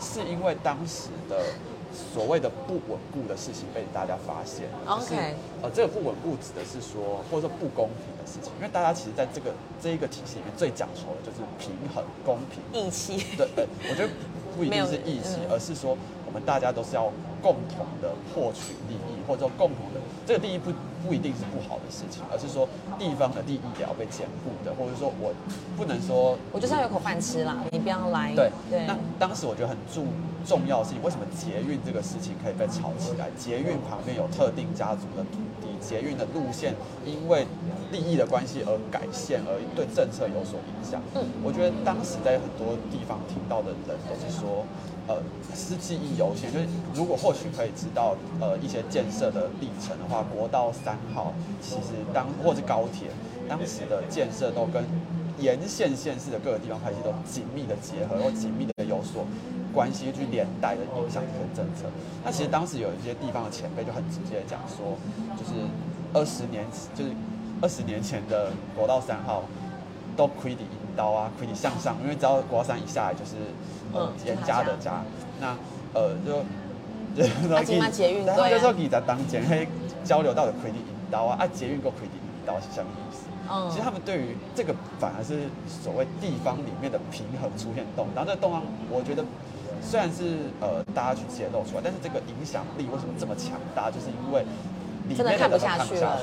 [0.00, 1.42] 是因为当时的
[1.92, 4.98] 所谓的不稳固的事情被大家发现了。
[4.98, 5.14] 就是
[5.62, 12.60] 呃，这个不稳固指的是说，或者说不公平的事情，因为大家其实在这个这一个体系里面最讲求的就是平衡、公平。
[12.72, 14.08] 义气，对对，我觉得
[14.56, 15.96] 不一定是义气，嗯而是说
[16.26, 20.70] 我们大家都是要共同的获取利益，或者说共同的这个利益不
[21.06, 25.32] 不一定是不好的事情，而是说地方的利益也要被兼顾的，或者说我
[25.76, 28.32] 不能说我就是要有口饭吃啦，你不要来。
[28.34, 30.06] 对对，那当时我觉得很重
[30.46, 33.28] 重要的事情，为什么捷运这个事情可以被炒起来？
[33.36, 37.46] 捷运旁边有特定家族的土地，捷运的路线因为
[37.90, 41.00] 利益的关系而改线，而对政策有所影响。
[41.14, 44.64] 嗯我觉得当时在很多地方听到的人都是说，
[45.06, 45.16] 呃，
[45.54, 53.08] 是记忆犹新，就是如果或许可以知道呃一些建设的历程的话，国道三号其实当或是高铁
[53.48, 54.84] 当时的建设都跟
[55.38, 59.24] 沿线县市的各个地方派系都紧密的结合，或紧密的有所
[59.72, 61.86] 关系，去连带的影响这个政策。
[62.24, 64.98] 那其实当时有一些地方的前辈就很直接的讲说，
[65.36, 65.52] 就是
[66.12, 67.10] 二十年，就是
[67.62, 69.44] 二十年前的国道三号
[70.16, 73.36] 都亏底引刀啊，亏底向上，因为只要国道三一下来就是
[73.92, 75.02] 呃嗯严家的家，
[75.40, 75.56] 那
[75.94, 76.44] 呃就。
[77.16, 79.66] 就是说啊金马捷运 对啊然后就当前黑
[80.04, 83.24] 交流到的亏底引刀啊，啊捷运够亏底引刀是什么意思？
[83.50, 88.60] 嗯其实他们对于这个反而是所谓地方里面的平衡出现动荡，这个动荡
[88.92, 89.24] 我觉得
[89.80, 94.44] 虽然是呃大家去揭露出来，但是这个影响力为什么这么强大，就是因为
[95.08, 96.20] 里面的下去了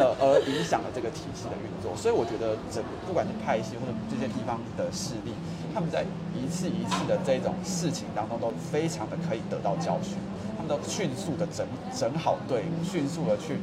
[0.00, 1.92] 的，而影响了这个体系的运作。
[1.94, 5.36] 所以我觉得整个不管是派系或者这些地方的势力，
[5.74, 6.00] 他们在
[6.32, 10.16] 一次一次的这种事情当中都非常的可以得到教训，
[10.68, 11.66] 都迅速的整
[11.98, 13.58] 整好队伍，迅速的去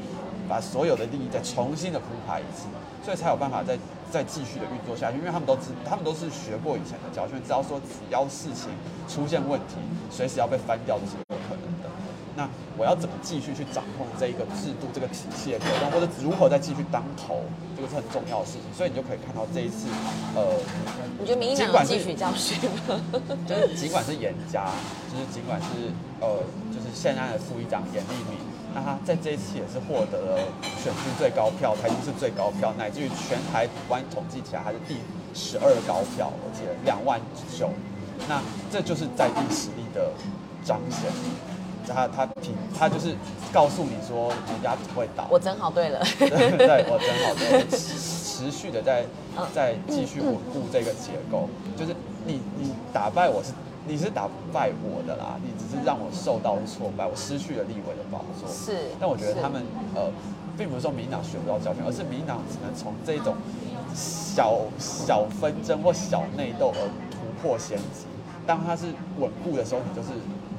[0.49, 2.65] 把所有的利益再重新的铺排一次，
[3.03, 3.77] 所以才有办法再
[4.11, 5.17] 再继续的运作下去。
[5.19, 8.69] 因为他们都知，他们都是学过以前的教训，知道说只要事情
[9.07, 9.75] 出现问题，
[10.09, 11.89] 随时要被翻掉这是有可能的。
[12.37, 17.39] 那我要怎么继续去掌控这一个制度、这个体系的流动，或者如何再继续当头，
[17.77, 18.63] 这个是很重要的事情。
[18.75, 19.87] 所以你就可以看到这一次，
[20.35, 20.59] 呃，
[21.17, 22.99] 你觉得民进党有尽管是汲取教训吗？
[23.47, 24.67] 就是尽管是严家，
[25.07, 26.43] 就是尽管是呃，
[26.74, 28.39] 就是现在的副议长严立敏，
[28.73, 30.39] 那他在这一次也是获得了
[30.81, 34.95] 选区最高票，台中市最高票，乃至于全台湾统计起来还是第
[35.33, 37.19] 十二高票，而且两万
[37.59, 37.69] 九。
[38.29, 40.09] 那这就是在地实力的
[40.63, 41.11] 彰显。
[41.87, 43.13] 他他挺他就是
[43.53, 45.99] 告诉你说人家不会倒，我整好对了。
[46.17, 49.05] 对，我真好，对，我持续的在
[49.53, 53.51] 在继续稳固这个结构，就是你你打败我是
[53.87, 58.49] 你是打不败我的啦，你只是让我受到挫败，我失去了立委的宝座。
[58.49, 59.61] 是但我觉得他们
[59.93, 60.09] 呃，
[60.57, 63.35] 并不是说民进党学不到教训，而是民进党只能从这种
[63.93, 68.09] 小小纷争或小内斗而突破先机。
[68.47, 68.87] 当它是
[69.19, 70.09] 稳固的时候，你就是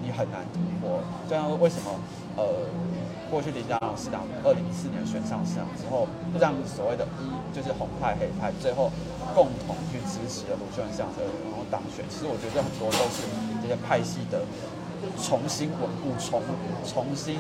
[0.02, 1.00] 你很难突破。
[1.28, 1.90] 就像为什么
[2.36, 2.44] 呃，
[3.30, 6.06] 过去林佳龙市长二零一四年选上市长之后，
[6.38, 8.90] 让所谓的一就是红派黑派最后
[9.34, 12.04] 共同去支持了卢秀燕市长这个人，然后当选。
[12.08, 13.26] 其实我觉得很多都是
[13.62, 14.42] 这些派系的
[15.22, 16.42] 重新稳固、重
[16.86, 17.38] 重新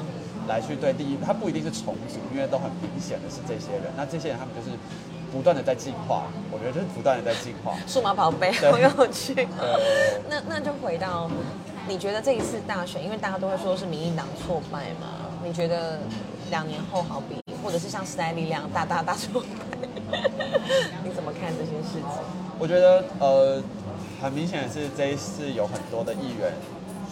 [0.48, 3.90] 来去对第一，他不一定是重组，因为都很明显的是这些人。
[3.96, 4.76] 那这些人他们就是
[5.30, 7.78] 不断的在进化，我觉得就是不断的在进化。
[7.86, 9.34] 数码宝贝对好有趣。
[9.58, 9.78] 呃，
[10.28, 11.30] 那那就回到，
[11.86, 15.25] 你觉得这一次大选，因为大家都会说是民进党挫败嘛？
[15.46, 16.00] 你觉得
[16.50, 20.18] 两年后好比，或者是像时代力量大大大挫败，
[21.04, 22.02] 你怎么看这些事情？
[22.58, 23.62] 我觉得呃，
[24.20, 26.50] 很明显的是这一次有很多的议员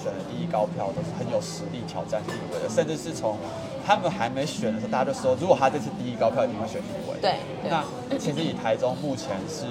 [0.02, 3.38] 选了第一高票，都是很有实力挑战立委的，甚至是从
[3.86, 7.16] 他们还没选的时候，大家就说，如果他这次第一高票，一定会选立委。
[7.22, 9.64] 对对那其实以台中目前是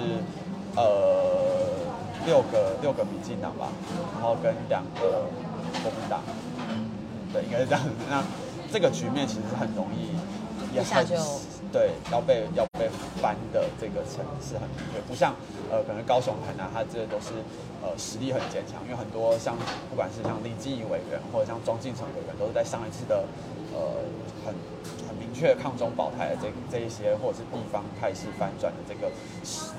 [0.74, 1.84] 呃
[2.24, 3.68] 六个六个民进党吧，
[4.14, 5.28] 然后跟两个
[5.82, 6.22] 国民党，
[7.30, 7.90] 对，应该是这样子。
[8.08, 8.24] 那
[8.74, 10.10] 这个局面其实是很容易，
[10.74, 11.14] 也很一下就
[11.70, 12.90] 对要被要被
[13.22, 15.32] 翻的这个层是很明确，不像
[15.70, 17.38] 呃可能高雄、台南，它这都是
[17.80, 19.54] 呃实力很坚强，因为很多像
[19.88, 23.22] 不管是像李基怡委员或者像庄敬成委员，都是在上一次的
[23.70, 24.02] 呃
[24.44, 24.52] 很
[25.06, 29.06] 很明确抗中保台的这这一些，或者是地方态势翻转的这个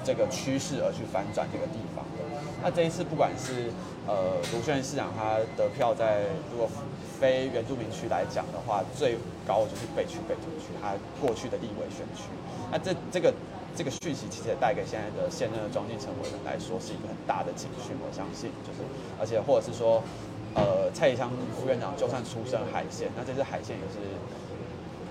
[0.05, 2.14] 这个趋势而去翻转这个地方的。
[2.65, 3.69] 那这一次不管是
[4.07, 6.67] 呃卢秀燕市长他得票在如果
[7.19, 12.23] 非原住民区来讲的话，最高就是北区北投区，他过去的立委选区。
[12.71, 13.31] 那这这个
[13.77, 18.81] 这个讯息其实也带给现在的现任的庄敬成委员来说是一个很大的警讯，我相信就是
[19.21, 20.01] 而且或者是说。
[20.55, 23.99] 呃，蔡宜香副院长就算出身海线，那这次海线也是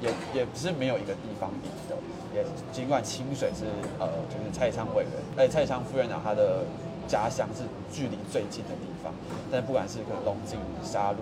[0.00, 1.94] 也也不是没有一个地方赢的，
[2.34, 3.66] 也尽管清水是
[4.00, 6.64] 呃就是蔡昌委员，哎蔡昌副院长他的
[7.06, 9.12] 家乡是距离最近的地方，
[9.50, 11.18] 但不管是可能龙井、沙鹿、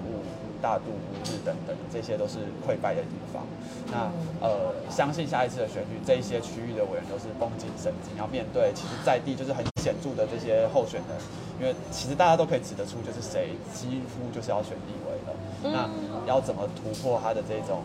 [0.60, 3.42] 大肚、乌日等等，这些都是溃败的地方。
[3.90, 11.18] 那呃，相信下一次的选举，这一些区域的委员都是绷紧神经，要面对其实在地就是很显著的这些候选人，
[11.60, 15.34] 因为其实大家都可以指得出就是谁几乎就是要选立委了。
[15.62, 15.88] 那
[16.26, 17.82] 要怎么突破他的这种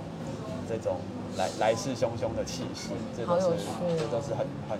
[0.70, 0.98] 这种
[1.36, 3.50] 来来势汹汹的气势，这都是
[3.98, 4.78] 这都是很很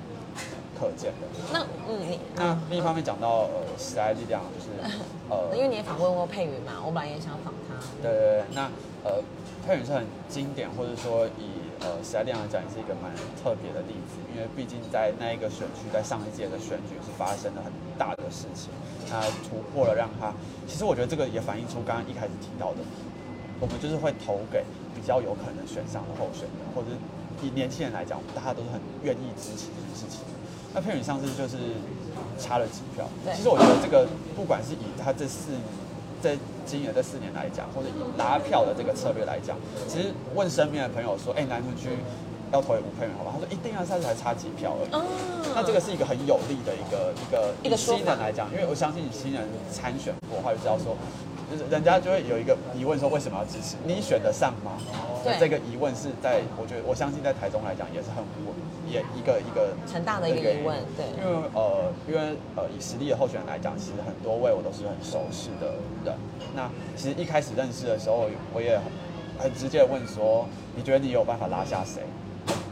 [0.78, 1.28] 可见的。
[1.52, 4.94] 那嗯，你那另一方面讲到呃时代力量，就是
[5.30, 7.76] 呃因为你也访问过佩瑜嘛，我本来也想访他。
[8.02, 8.70] 对对对，那
[9.04, 9.24] 呃，
[9.66, 13.10] 佩宇是很经典，或者说以呃时代力量来讲，也是一个蛮
[13.42, 18.70] 特别的例子，因为毕竟在那一个选区，在上一届的选举是发生了很大的事情，
[19.10, 20.34] 他突破了让他，
[20.68, 22.80] 其实我觉得这个也反映出刚刚一开始提到的，
[23.60, 24.64] 我们就是会投给
[24.94, 26.90] 比较有可能选上的候选人，或者
[27.42, 30.34] 以年轻人来讲，大家都是很愿意支持这件事情的。
[30.78, 31.58] 那佩宇上次就是
[32.38, 35.50] 差了几票，对其实我觉得这个不管是以他这四
[36.22, 36.38] 在
[36.68, 41.90] 今年这四年来讲，或者以拉票的这个策略来讲，其实问身边的朋友说，哎、南屯区
[42.54, 43.34] 要投给吴佩云好吧？
[43.34, 44.94] 他说一定要，上次才差几票而已。
[44.94, 45.02] 哦
[45.56, 49.42] 那这个是一个很有利的一个一个一个新人来讲，因为我相信新人
[49.74, 51.37] 参选过的话就知道说，就是
[51.70, 53.78] 人家就会有一个疑问说为什么要支持？
[53.86, 54.74] 你选得上吗？
[55.24, 58.54] 对这个疑问是在我觉得我相信在台中来讲也是很稳，
[58.88, 65.74] 也一个一个很大的一个疑问对因为呃因为呃以实力的候选人来讲，其实很多位我都是很熟识的
[66.06, 66.16] 人。
[66.56, 68.86] 那其实一开始认识的时候，我也很
[69.40, 72.04] 很直接的问说，你觉得你有办法拉下谁？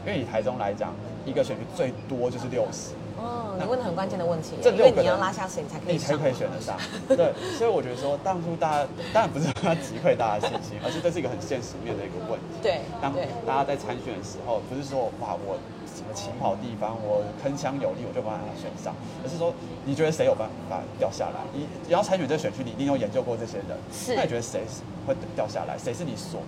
[0.06, 6.76] 因为以台中来讲，一个选区最多就是六十，哦，你问的很关键的问题，这因为你要拉下谁你才可以上你才可以选得上。
[7.08, 12.60] 对，所以我觉得说，当初大家当然不是要击溃大家的信心，而是这是一个很现实面的一个问题。
[12.62, 13.12] 对当
[13.46, 15.56] 大家在参选的时候，不是说哇我
[15.88, 19.52] 什么起跑地方，我铿锵有力，我就把它选上，而是说
[19.84, 21.40] 你觉得谁有办法掉下来？
[21.52, 25.78] 你你要参选这个选区，你一定有研究过这些人，是那你觉得谁是会掉下来？
[25.78, 26.40] 谁是你锁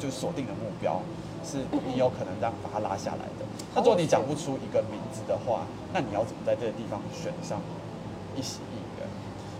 [0.00, 1.02] 就是锁定的目标？
[1.44, 3.46] 是你有可能让把它拉下来的。
[3.74, 7.60] 那如果你讲不出一个名字的话，那你要怎么在这个地方选上
[8.36, 9.06] 一席议员？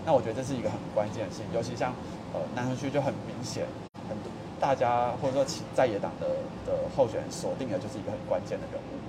[0.05, 1.93] 那我觉得这是一个很关键的事情，尤其像
[2.33, 3.65] 呃南城区就很明显，
[4.07, 6.27] 很多大家或者说其在野党的
[6.65, 8.99] 的候选人锁定的就是一个很关键的人物。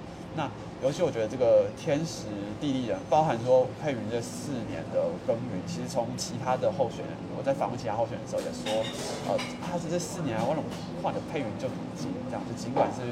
[0.40, 0.48] 那
[0.82, 2.24] 尤其我觉得这个天时
[2.58, 8.80] 地利人，包含说佩云这四年的耕耘，其实从其他的候选人，我在访问其他候选人的时候也说，
[9.28, 10.68] 呃，他是这四年来我怎么
[11.02, 13.04] 换的佩云就很近，这样就尽管是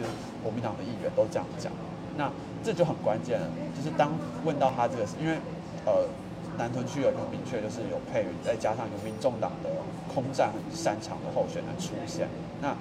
[0.42, 1.70] 国民党的议员都这样讲，
[2.16, 2.32] 那
[2.64, 4.08] 这就很关键了，就是当
[4.42, 5.36] 问到他这个，因为
[5.84, 6.08] 呃
[6.56, 9.68] 南屯区有一个明确，就是有佩云，再加上有民众党的
[10.08, 12.24] 空战很擅长的候选人出现，
[12.64, 12.72] 那。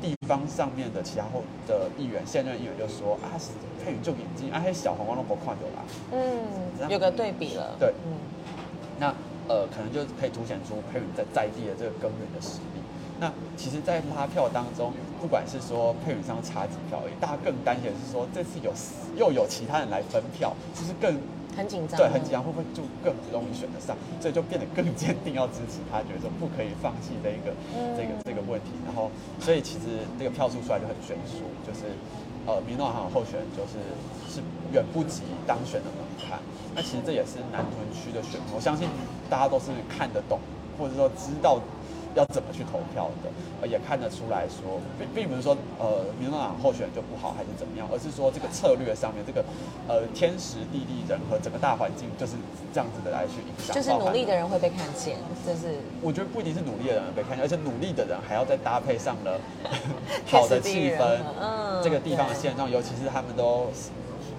[0.00, 3.34] 地方上面的其他后的议员，现任议员就说啊，
[3.84, 5.84] 佩云就眼睛，啊，黑小红光都不看有啦。
[6.12, 7.76] 嗯，有个对比了。
[7.78, 8.12] 对嗯，
[8.98, 9.14] 那
[9.48, 12.80] 呃，可能就可以凸显出佩云在在地的这个耕耘的实力。
[13.20, 18.72] 那其实，在拉票当中，不管是说佩宇上差几票而已，大家更担心的是说这次有
[19.16, 21.18] 又有其他人来分票，就是更
[21.58, 21.98] 很紧张。
[21.98, 23.98] 对，很紧张，会不会就更不容易选得上？
[24.22, 27.50] 所以就变得更坚定要支持他，觉得说不可以放弃这一个、
[27.98, 28.70] 这个这个问题。
[28.86, 29.10] 然后，
[29.42, 31.90] 所以其实这个票数出来就很悬殊，就是
[32.46, 33.82] 呃，民众党候选人就是
[34.30, 34.40] 是
[34.72, 36.38] 远不及当选的门槛。
[36.76, 38.86] 那其实这也是南屯区的选民，我相信
[39.28, 40.38] 大家都是看得懂，
[40.78, 41.58] 或者说知道。
[42.18, 43.30] 要怎么去投票的，
[43.62, 49.44] 呃，也看得出来说，并并不是说呃，民众党候选人就不好还是怎么样，而是说这个策略上面，这个
[49.86, 52.32] 呃天时地利人和整个大环境就是
[52.74, 53.70] 这样子的来去影响。
[53.70, 59.38] 就是努力的人会被看见，就是我觉得不一定是努力的人被看见，而且努力的人还要再搭配上了
[60.26, 63.70] 好的气氛，嗯，这个地方的对现状，尤其是他们都。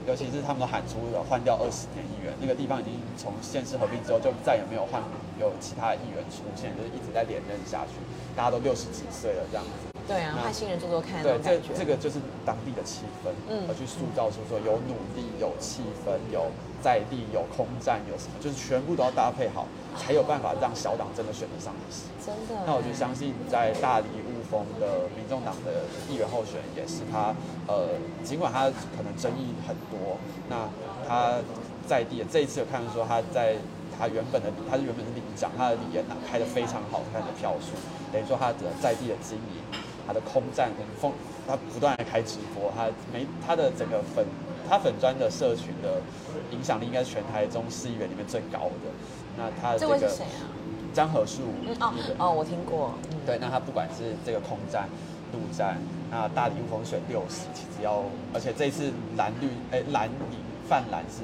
[0.10, 5.00] 尤其是他们都喊出了换掉二十年议员，那个地方已经从县市合并之后就再也没有换
[5.40, 7.94] 有其他的议员出现，就是一直在连任下去，
[8.36, 9.89] 大家都六十几岁了这样子。
[10.10, 11.78] 对啊，那派新人做做看那对，这。
[11.78, 16.50] 这个就是当地的气氛，嗯而去塑造出说有努力、有气氛、有
[16.82, 22.10] 在地、有空战、有什么，就是全部都要搭配好，才有办法让小党真的选得上一席。
[22.26, 22.66] 真的。
[22.66, 27.30] 那我就相信，在大理雾峰的民众党的议员候选人也是他，
[27.70, 27.94] 呃，
[28.26, 28.66] 尽管他
[28.98, 30.18] 可能争议很多，
[30.50, 30.66] 那
[31.08, 31.38] 他
[31.86, 33.56] 在地这一次有看到说他在
[33.94, 37.78] 他原本的他是原本是里长，他的里研党开的非常好看的票数，
[38.12, 39.62] 等于说他的在地的经营，
[40.10, 41.14] 他的空战跟风，
[41.48, 44.26] 他不断的开直播，他没他的整个粉
[44.68, 46.02] 他粉砖的社群的
[46.50, 48.90] 影响力应该是全台中市议员里面最高的。
[49.38, 50.50] 那他的这这个谁啊？
[50.96, 52.96] 张和树，嗯哦哦，我听过。
[53.12, 54.90] 嗯，对，那他不管是这个空战，
[55.32, 55.78] 陆战，
[56.10, 58.04] 那大礼物风选六十，其实要，
[58.34, 61.22] 而且这次蓝绿哎蓝银泛蓝是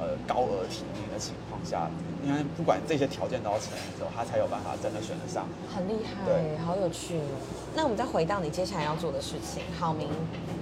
[0.00, 1.90] 呃高额提名的情况下，
[2.24, 5.46] 因为不管这些条件都要成立之后，他才有办法真的选得上。
[5.74, 7.36] 很厉害对，好有趣哦。
[7.74, 10.08] 那我们再回到你接下来要做的事情，好名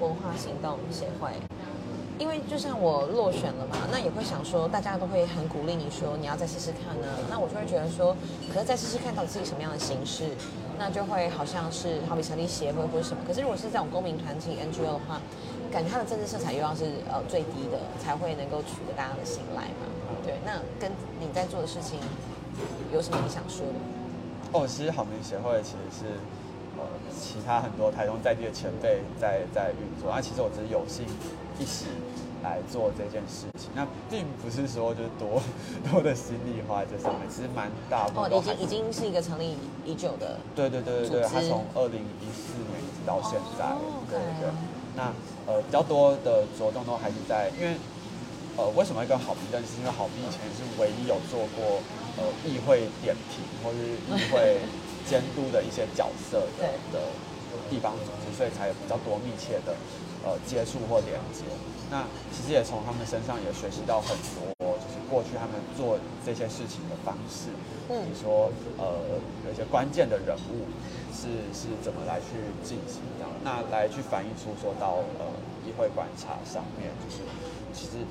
[0.00, 1.30] 文化行动协会。
[2.18, 7.06] 因为就像我落选了嘛，那也会想说，大家都会很鼓励你说你要再试试看呢。
[7.28, 8.16] 那我就会觉得说，
[8.50, 10.30] 可是再试试看到底是以什么样的形式，
[10.78, 13.20] 那就会好像是好比成立协会或者什么。
[13.26, 15.20] 可是如果是这种公民团体 NGO 的话，
[15.76, 19.84] 感觉它的政治色彩又要是呃最低的，才会能够取得大家的信赖嘛。
[20.24, 22.00] 对，那跟你在做的事情
[22.90, 24.58] 有什么你想说的？
[24.58, 26.04] 哦，其实好民协会其实是
[26.78, 31.04] 呃其他很多台中在地的前辈在在运作，那，其实我只是有幸
[31.60, 31.84] 一起
[32.42, 35.42] 来做这件事情，那并不是说就是多
[35.92, 44.48] 多的心力花在上面，其实蛮大部哦，已经已经是一个成立已久的，对对对对对，组织他从二零一四年一直到现在，哦对对。
[44.96, 45.12] 那
[45.46, 47.76] 呃比较多的着重都还是在，因为
[48.56, 49.76] 呃为什么会跟好评认识？
[49.78, 51.78] 因为好评以前是唯一有做过
[52.16, 53.78] 呃议会点评或是
[54.16, 54.58] 议会
[55.06, 57.04] 监督的一些角色的的
[57.70, 59.76] 地方组织，所以才有比较多密切的
[60.24, 61.44] 呃接触或连接。
[61.90, 62.02] 那
[62.34, 67.54] 其实也从他们身上也学习到很多，就是过去他们做这些事情的方式，
[67.88, 68.98] 嗯比如说呃
[69.46, 70.66] 有一些关键的人物
[71.16, 75.24] 是是怎么来去进行这样，那来去反映出说到呃
[75.64, 77.24] 议会观察上面，就是
[77.72, 78.04] 其实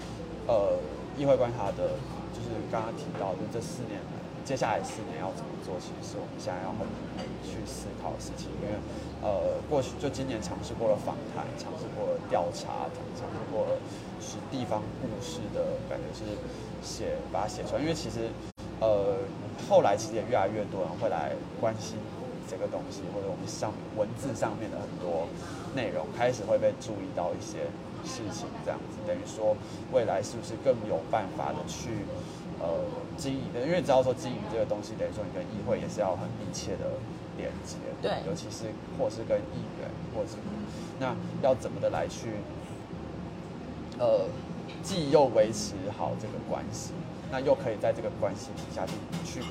[0.48, 0.74] 呃
[1.16, 2.02] 议会观察的，
[2.34, 4.02] 就是刚刚提到，就这四年，
[4.44, 6.82] 接下来四年要怎么做，其实是我们现在要很
[7.46, 8.74] 去思考的事情，因为
[9.22, 13.78] 呃过去就今年尝试过了访谈，尝试过了调查，尝试过了
[14.18, 16.26] 是地方故事的感觉是
[16.82, 18.34] 写把它写出来，因为其实
[18.82, 19.22] 呃
[19.70, 21.98] 后来其实也越来越多人会来关心
[22.50, 25.28] 这个东西，或者我们上文字上面的很多
[25.76, 27.68] 内容开始会被注意到一些
[28.06, 29.56] 事情，这样子等于说
[29.92, 32.06] 未来是不是更有办法的去
[32.60, 32.86] 呃
[33.18, 33.62] 经营的？
[33.62, 36.98] 因为你知道说经营这个东西，等于说你跟议会也是要很密切的
[37.38, 40.38] 连接，对尤其是或是跟议员，或是
[41.00, 42.30] 那要怎么的来去
[43.98, 44.28] 呃，
[44.84, 46.92] 既又维持好这个关系，
[47.32, 48.94] 那又可以在这个关系底下去
[49.26, 49.42] 去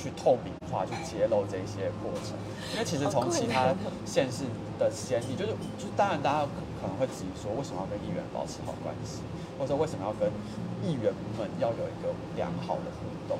[0.00, 2.32] 去透明化、去揭露这些过程。
[2.72, 3.74] 因为其实从其他
[4.06, 4.44] 县市
[4.78, 9.20] 的先例，就是就是当然大家可可能会质疑说，为什么要跟议员保持好关系，
[9.60, 10.32] 或者说为什么要跟
[10.80, 13.36] 议员们要有一个良好的互动？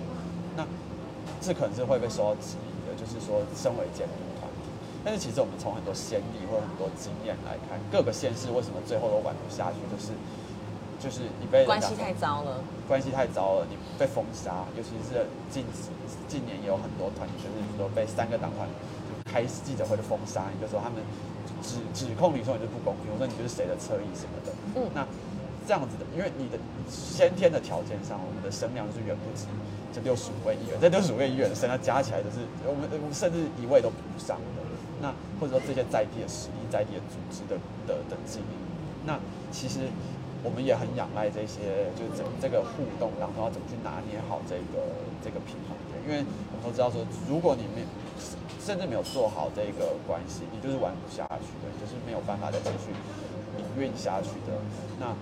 [0.55, 0.67] 那
[1.41, 4.69] 这可能是会被受到质疑的，就是说身为监督团体。
[5.01, 10.13] 但是其实我们从很多先例或者很多经验来看，各个县市为什么最后都玩不下去，就是
[11.01, 12.63] 就是你被关系太糟了。
[12.87, 15.65] 关系太糟了，你被封杀，尤其是近
[16.29, 18.69] 近年也有很多团体，就是说被三个党团
[19.09, 21.01] 就开记者会的封杀，你就说他们
[21.63, 24.53] 指指控你说你是不公平，我说你就是谁的侧翼什么的。
[24.77, 25.07] 嗯那
[25.67, 26.59] 这样子的，因为你的
[26.91, 29.47] 先天的条件上，我们的声量就是远不止
[29.95, 34.61] 这六十五位议员，这六十五位议员的声量加起来就是我们我们甚至一位都比不上的。
[35.01, 38.59] 那或者说这些在地的实力、在地的组织的的的经营，
[39.07, 39.19] 那
[39.53, 39.89] 其实
[40.43, 44.81] 我们也很仰赖这些，就是这这个互动然后要怎么去拿捏好这个
[45.21, 47.85] 这个平衡点，因为我们都知道说，如果你没
[48.61, 52.93] 甚至没有做好这个关系，你就是玩不下去的，你就是没有办法再继续
[53.61, 54.57] 营运下去的。
[54.99, 55.13] 那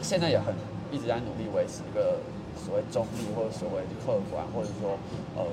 [0.00, 0.54] 现在也很
[0.90, 2.20] 一直在努力维持一个
[2.56, 4.96] 所谓中立或者所谓客观，或者说
[5.36, 5.44] 呃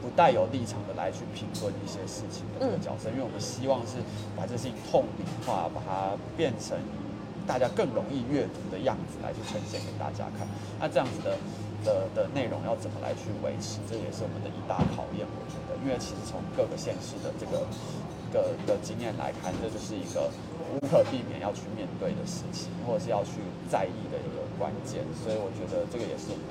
[0.00, 3.96] 不带有立场的来去评论一些事情的角色，因为我们希望是
[4.36, 6.76] 把这事情透明化，把它变成
[7.48, 10.46] 大家更容易阅读的样子来去呈现给大家看。
[10.78, 11.32] 那这样子的
[11.80, 15.24] 的的内容要怎么来去维持，这也是我们的一大考验。
[15.24, 17.64] 我觉得，因为其实从各个县市的这个
[18.28, 20.28] 个的经验来看，这就是一个
[20.76, 23.40] 无可避免要去面对的事情，或者是要去
[23.72, 25.00] 在意的一个关键。
[25.16, 26.44] 所以我觉得这个也是我们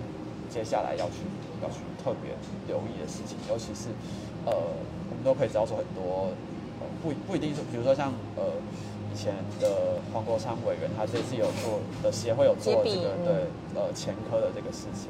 [0.50, 1.22] 接下来要去
[1.62, 2.34] 要去特别
[2.66, 3.94] 留意的事情，尤其是
[4.50, 6.34] 呃，我们都可以知道说很多
[7.04, 8.58] 不不一定是，比如说像呃
[9.18, 15.10] 前的黄国昌委员，他这次有做的协会有做这个对呃前科的这个事情。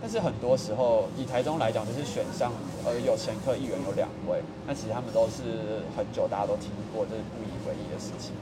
[0.00, 2.50] 但是很多时候，以台中来讲，就是选上
[2.84, 8.32] 呃有前科议员有两位，那其实他们都是很久大家都听过，这是不以为意的事情。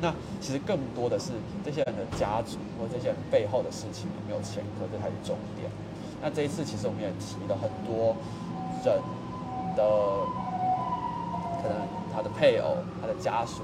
[0.00, 1.32] 那其实更多的是
[1.64, 5.68] 这些人的家族或这些人背后的事情有没有前科，这才是重点。
[6.22, 8.14] 那这一次其实我们也提了很多
[8.84, 8.94] 人
[9.74, 9.82] 的
[11.60, 11.82] 可能
[12.14, 13.62] 他的配偶、他的家属，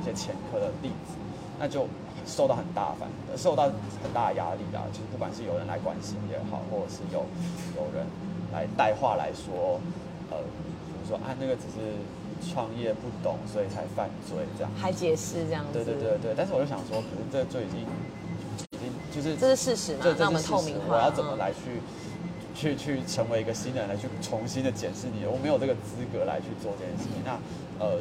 [0.00, 1.14] 一些前科的例子，
[1.58, 1.86] 那就
[2.26, 4.86] 受到很大反，受到很大的压力啊。
[4.92, 7.26] 就是不管是有人来关心也好，或者是有
[7.76, 8.06] 有人
[8.52, 9.80] 来带话来说，
[10.30, 10.38] 呃，
[10.86, 11.98] 比如说啊那个只是
[12.52, 14.70] 创业不懂，所以才犯罪这样。
[14.78, 15.72] 还解释这样子。
[15.72, 17.80] 对对对对，但是我就想说，可是这就已经
[18.70, 20.14] 已经就是这是事实嘛这？
[20.14, 20.96] 这那我们透明化。
[20.96, 21.80] 我要怎么嗯来去？
[22.58, 27.22] 去去成为一个新人来去重新的检视你，我没有这个资格来去做这件事情。
[27.24, 27.38] 那
[27.78, 27.94] 呃，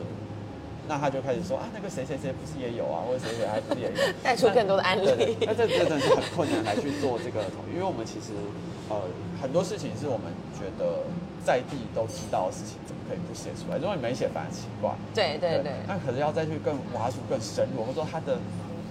[0.88, 3.94] 那他就开始说啊，那个谁谁谁不是也有啊，或者谁谁还不是也有？
[4.24, 5.38] 带出更多的案对对例。
[5.42, 8.32] 那这真的是很困难来去做这个统一，因为我们其实
[8.90, 9.02] 呃
[9.42, 11.04] 很多事情是我们觉得
[11.44, 13.78] 在地都知道的事情，怎么可以不写出来？
[13.78, 14.96] 如果你没写，反而奇怪。
[15.14, 15.74] 对对对。
[15.88, 18.36] 那可是要再去更挖出更深入，或者说他的，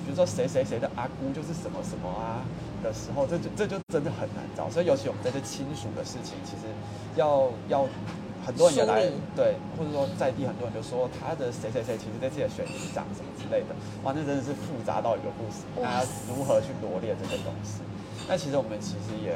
[0.04, 2.44] 比如说谁谁谁的阿姑就是什么什么啊
[2.84, 4.68] 的时候，这就这就真的很难找。
[4.68, 6.68] 所以尤其我们在这亲属的事情，其实
[7.16, 7.88] 要要
[8.46, 9.02] 很多人也来
[9.34, 13.74] 对，或者说在地很多人就说他的谁谁谁其实在自己的选题长什么之类的，
[14.06, 15.66] 哇，那真的是复杂到一个不行。
[15.82, 17.82] 那要如何去罗列这些东西？
[18.28, 19.34] 那其实我们其实也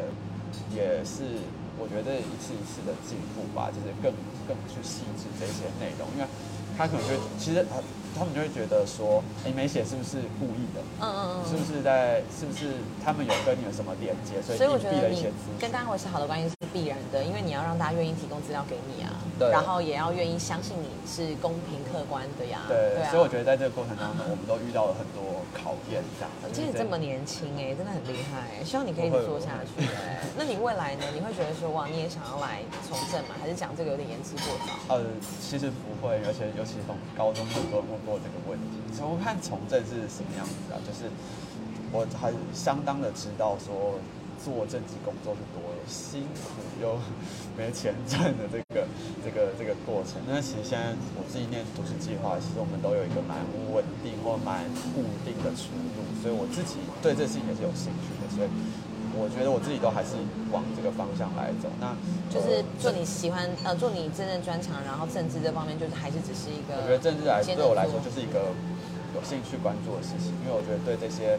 [0.70, 1.42] 也是。
[1.80, 4.12] 我觉得一次一次的进步吧，就是更
[4.44, 6.28] 更去细致这些内容，因为
[6.76, 7.80] 他可能就其实他
[8.16, 10.80] 他们就会觉得说，你，没写是不是故意的？
[11.00, 11.48] 嗯嗯嗯。
[11.48, 23.10] 是不是在是不是他们有跟你有什么连接，所以我觉得你资跟大家维持好的关系是必然的，因为你要让大家愿意提供资料给你啊，对然后也要愿意相信你是公平客观的呀，对，啊。
[23.10, 26.30] 所以我觉得在这个过程当中，我们都遇到了很多考验，这样。
[26.44, 31.04] 而且你这么年轻哎、真的很厉害、希望你可以一直做下去 哎、那你未来呢？
[31.14, 33.34] 你会觉得说哇，你也想要来从政吗？
[33.40, 34.94] 还是讲这个有点言之过早？
[34.94, 35.04] 呃，
[35.42, 38.78] 其实不会，而且尤其从高中很多人问过这个问题。
[38.96, 40.78] 从看从政是什么样子啊？
[40.86, 41.10] 就是
[41.92, 43.98] 我还相当的知道说
[44.42, 46.98] 做政治工作是多辛苦又
[47.56, 48.86] 没钱赚的这个
[49.24, 50.20] 这个这个过程。
[50.26, 53.38] 那其实现在我自己念读书计划，其实我们都有一个蛮
[53.72, 58.48] 稳定或蛮固定的出路，所以我自己对这事情也是有兴趣的，所以。
[59.16, 60.14] 我觉得我自己都还是
[60.52, 61.94] 往这个方向来走，那
[62.30, 66.78] 就是做你喜欢呃做你真正专长，然后政治这方面就是还是只是一个。
[66.78, 68.54] 我觉得政治来对我来说就是一个
[69.14, 71.34] 有兴趣关注的事情，因为我觉得对这些，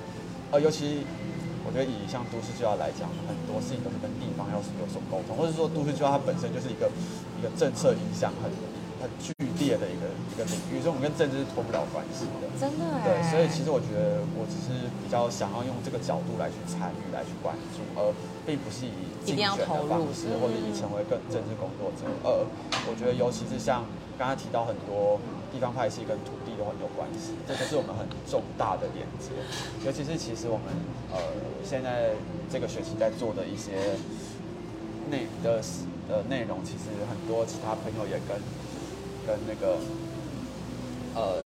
[0.52, 1.08] 呃，尤其
[1.64, 6.92] 我觉得以像都市计划来讲，很多事情都是跟地方要有所沟通，或者说都市计划它本身就是一个
[7.38, 8.52] 一个政策影响很
[9.02, 12.46] 很剧烈的一个一个领域，所以我们跟政治是脱不了关系的。
[12.56, 18.14] 真的哎、对，所以其实我觉得我只是比较想要用这个角度来去参与、来去关注，而
[18.46, 18.94] 并不是以
[19.26, 22.06] 竞选的方式或者以成为更政治工作者。
[22.24, 22.46] 呃，
[22.86, 23.84] 我觉得尤其是像
[24.18, 25.18] 刚刚提到很多
[25.50, 29.34] 地方派系跟土地都很有关系，这就是我们很重大的连接。
[29.86, 30.70] 尤其是其实我们
[31.12, 31.18] 呃
[31.66, 32.14] 现在
[32.52, 33.98] 这个学期在做的一些
[35.10, 35.62] 内的
[36.10, 38.38] 呃内容，其实很多其他朋友也跟
[39.32, 39.80] 跟那个
[41.16, 41.40] 呃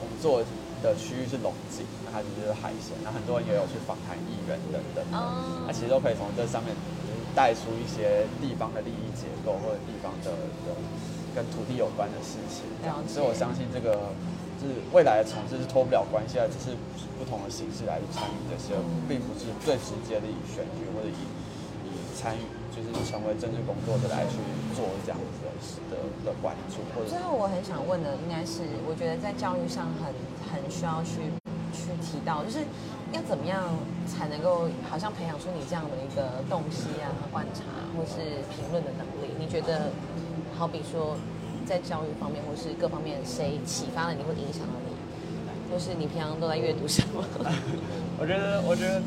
[0.00, 0.40] 我们做
[0.80, 5.04] 的区域是龙井，那它就是海鲜，那很多人也有去访谈艺人等等
[5.68, 6.72] 那其实都可以从这上面
[7.36, 10.32] 带出一些地方的利益结构或者地方的
[10.64, 10.72] 的
[11.36, 12.96] 跟土地有关的事情，这样。
[13.06, 14.10] 所以我相信这个
[14.56, 16.72] 就是未来的城市是脱不了关系的，只是
[17.20, 18.72] 不同的形式来去参与这些，
[19.04, 21.39] 并不是最直接的以选举或者以以
[22.20, 24.36] 参与就是成为政治工作者来去
[24.76, 25.40] 做这样子
[25.88, 30.12] 的的的关注，或者最后我很想问的应该是，我觉得在教育上很
[30.52, 31.32] 很需要去
[31.72, 32.60] 去提到，就是
[33.16, 33.64] 要怎么样
[34.06, 37.64] 才能够好像培养出你这样的一个洞悉啊、观察
[37.96, 39.32] 或是评论的能力？
[39.40, 39.88] 你觉得，
[40.52, 41.16] 好比说
[41.64, 44.92] 在教育方面或是各方面，谁启发了你会影响了你？
[45.72, 47.24] 或是你平常都在阅读什么？
[48.20, 49.00] 我觉得，我觉得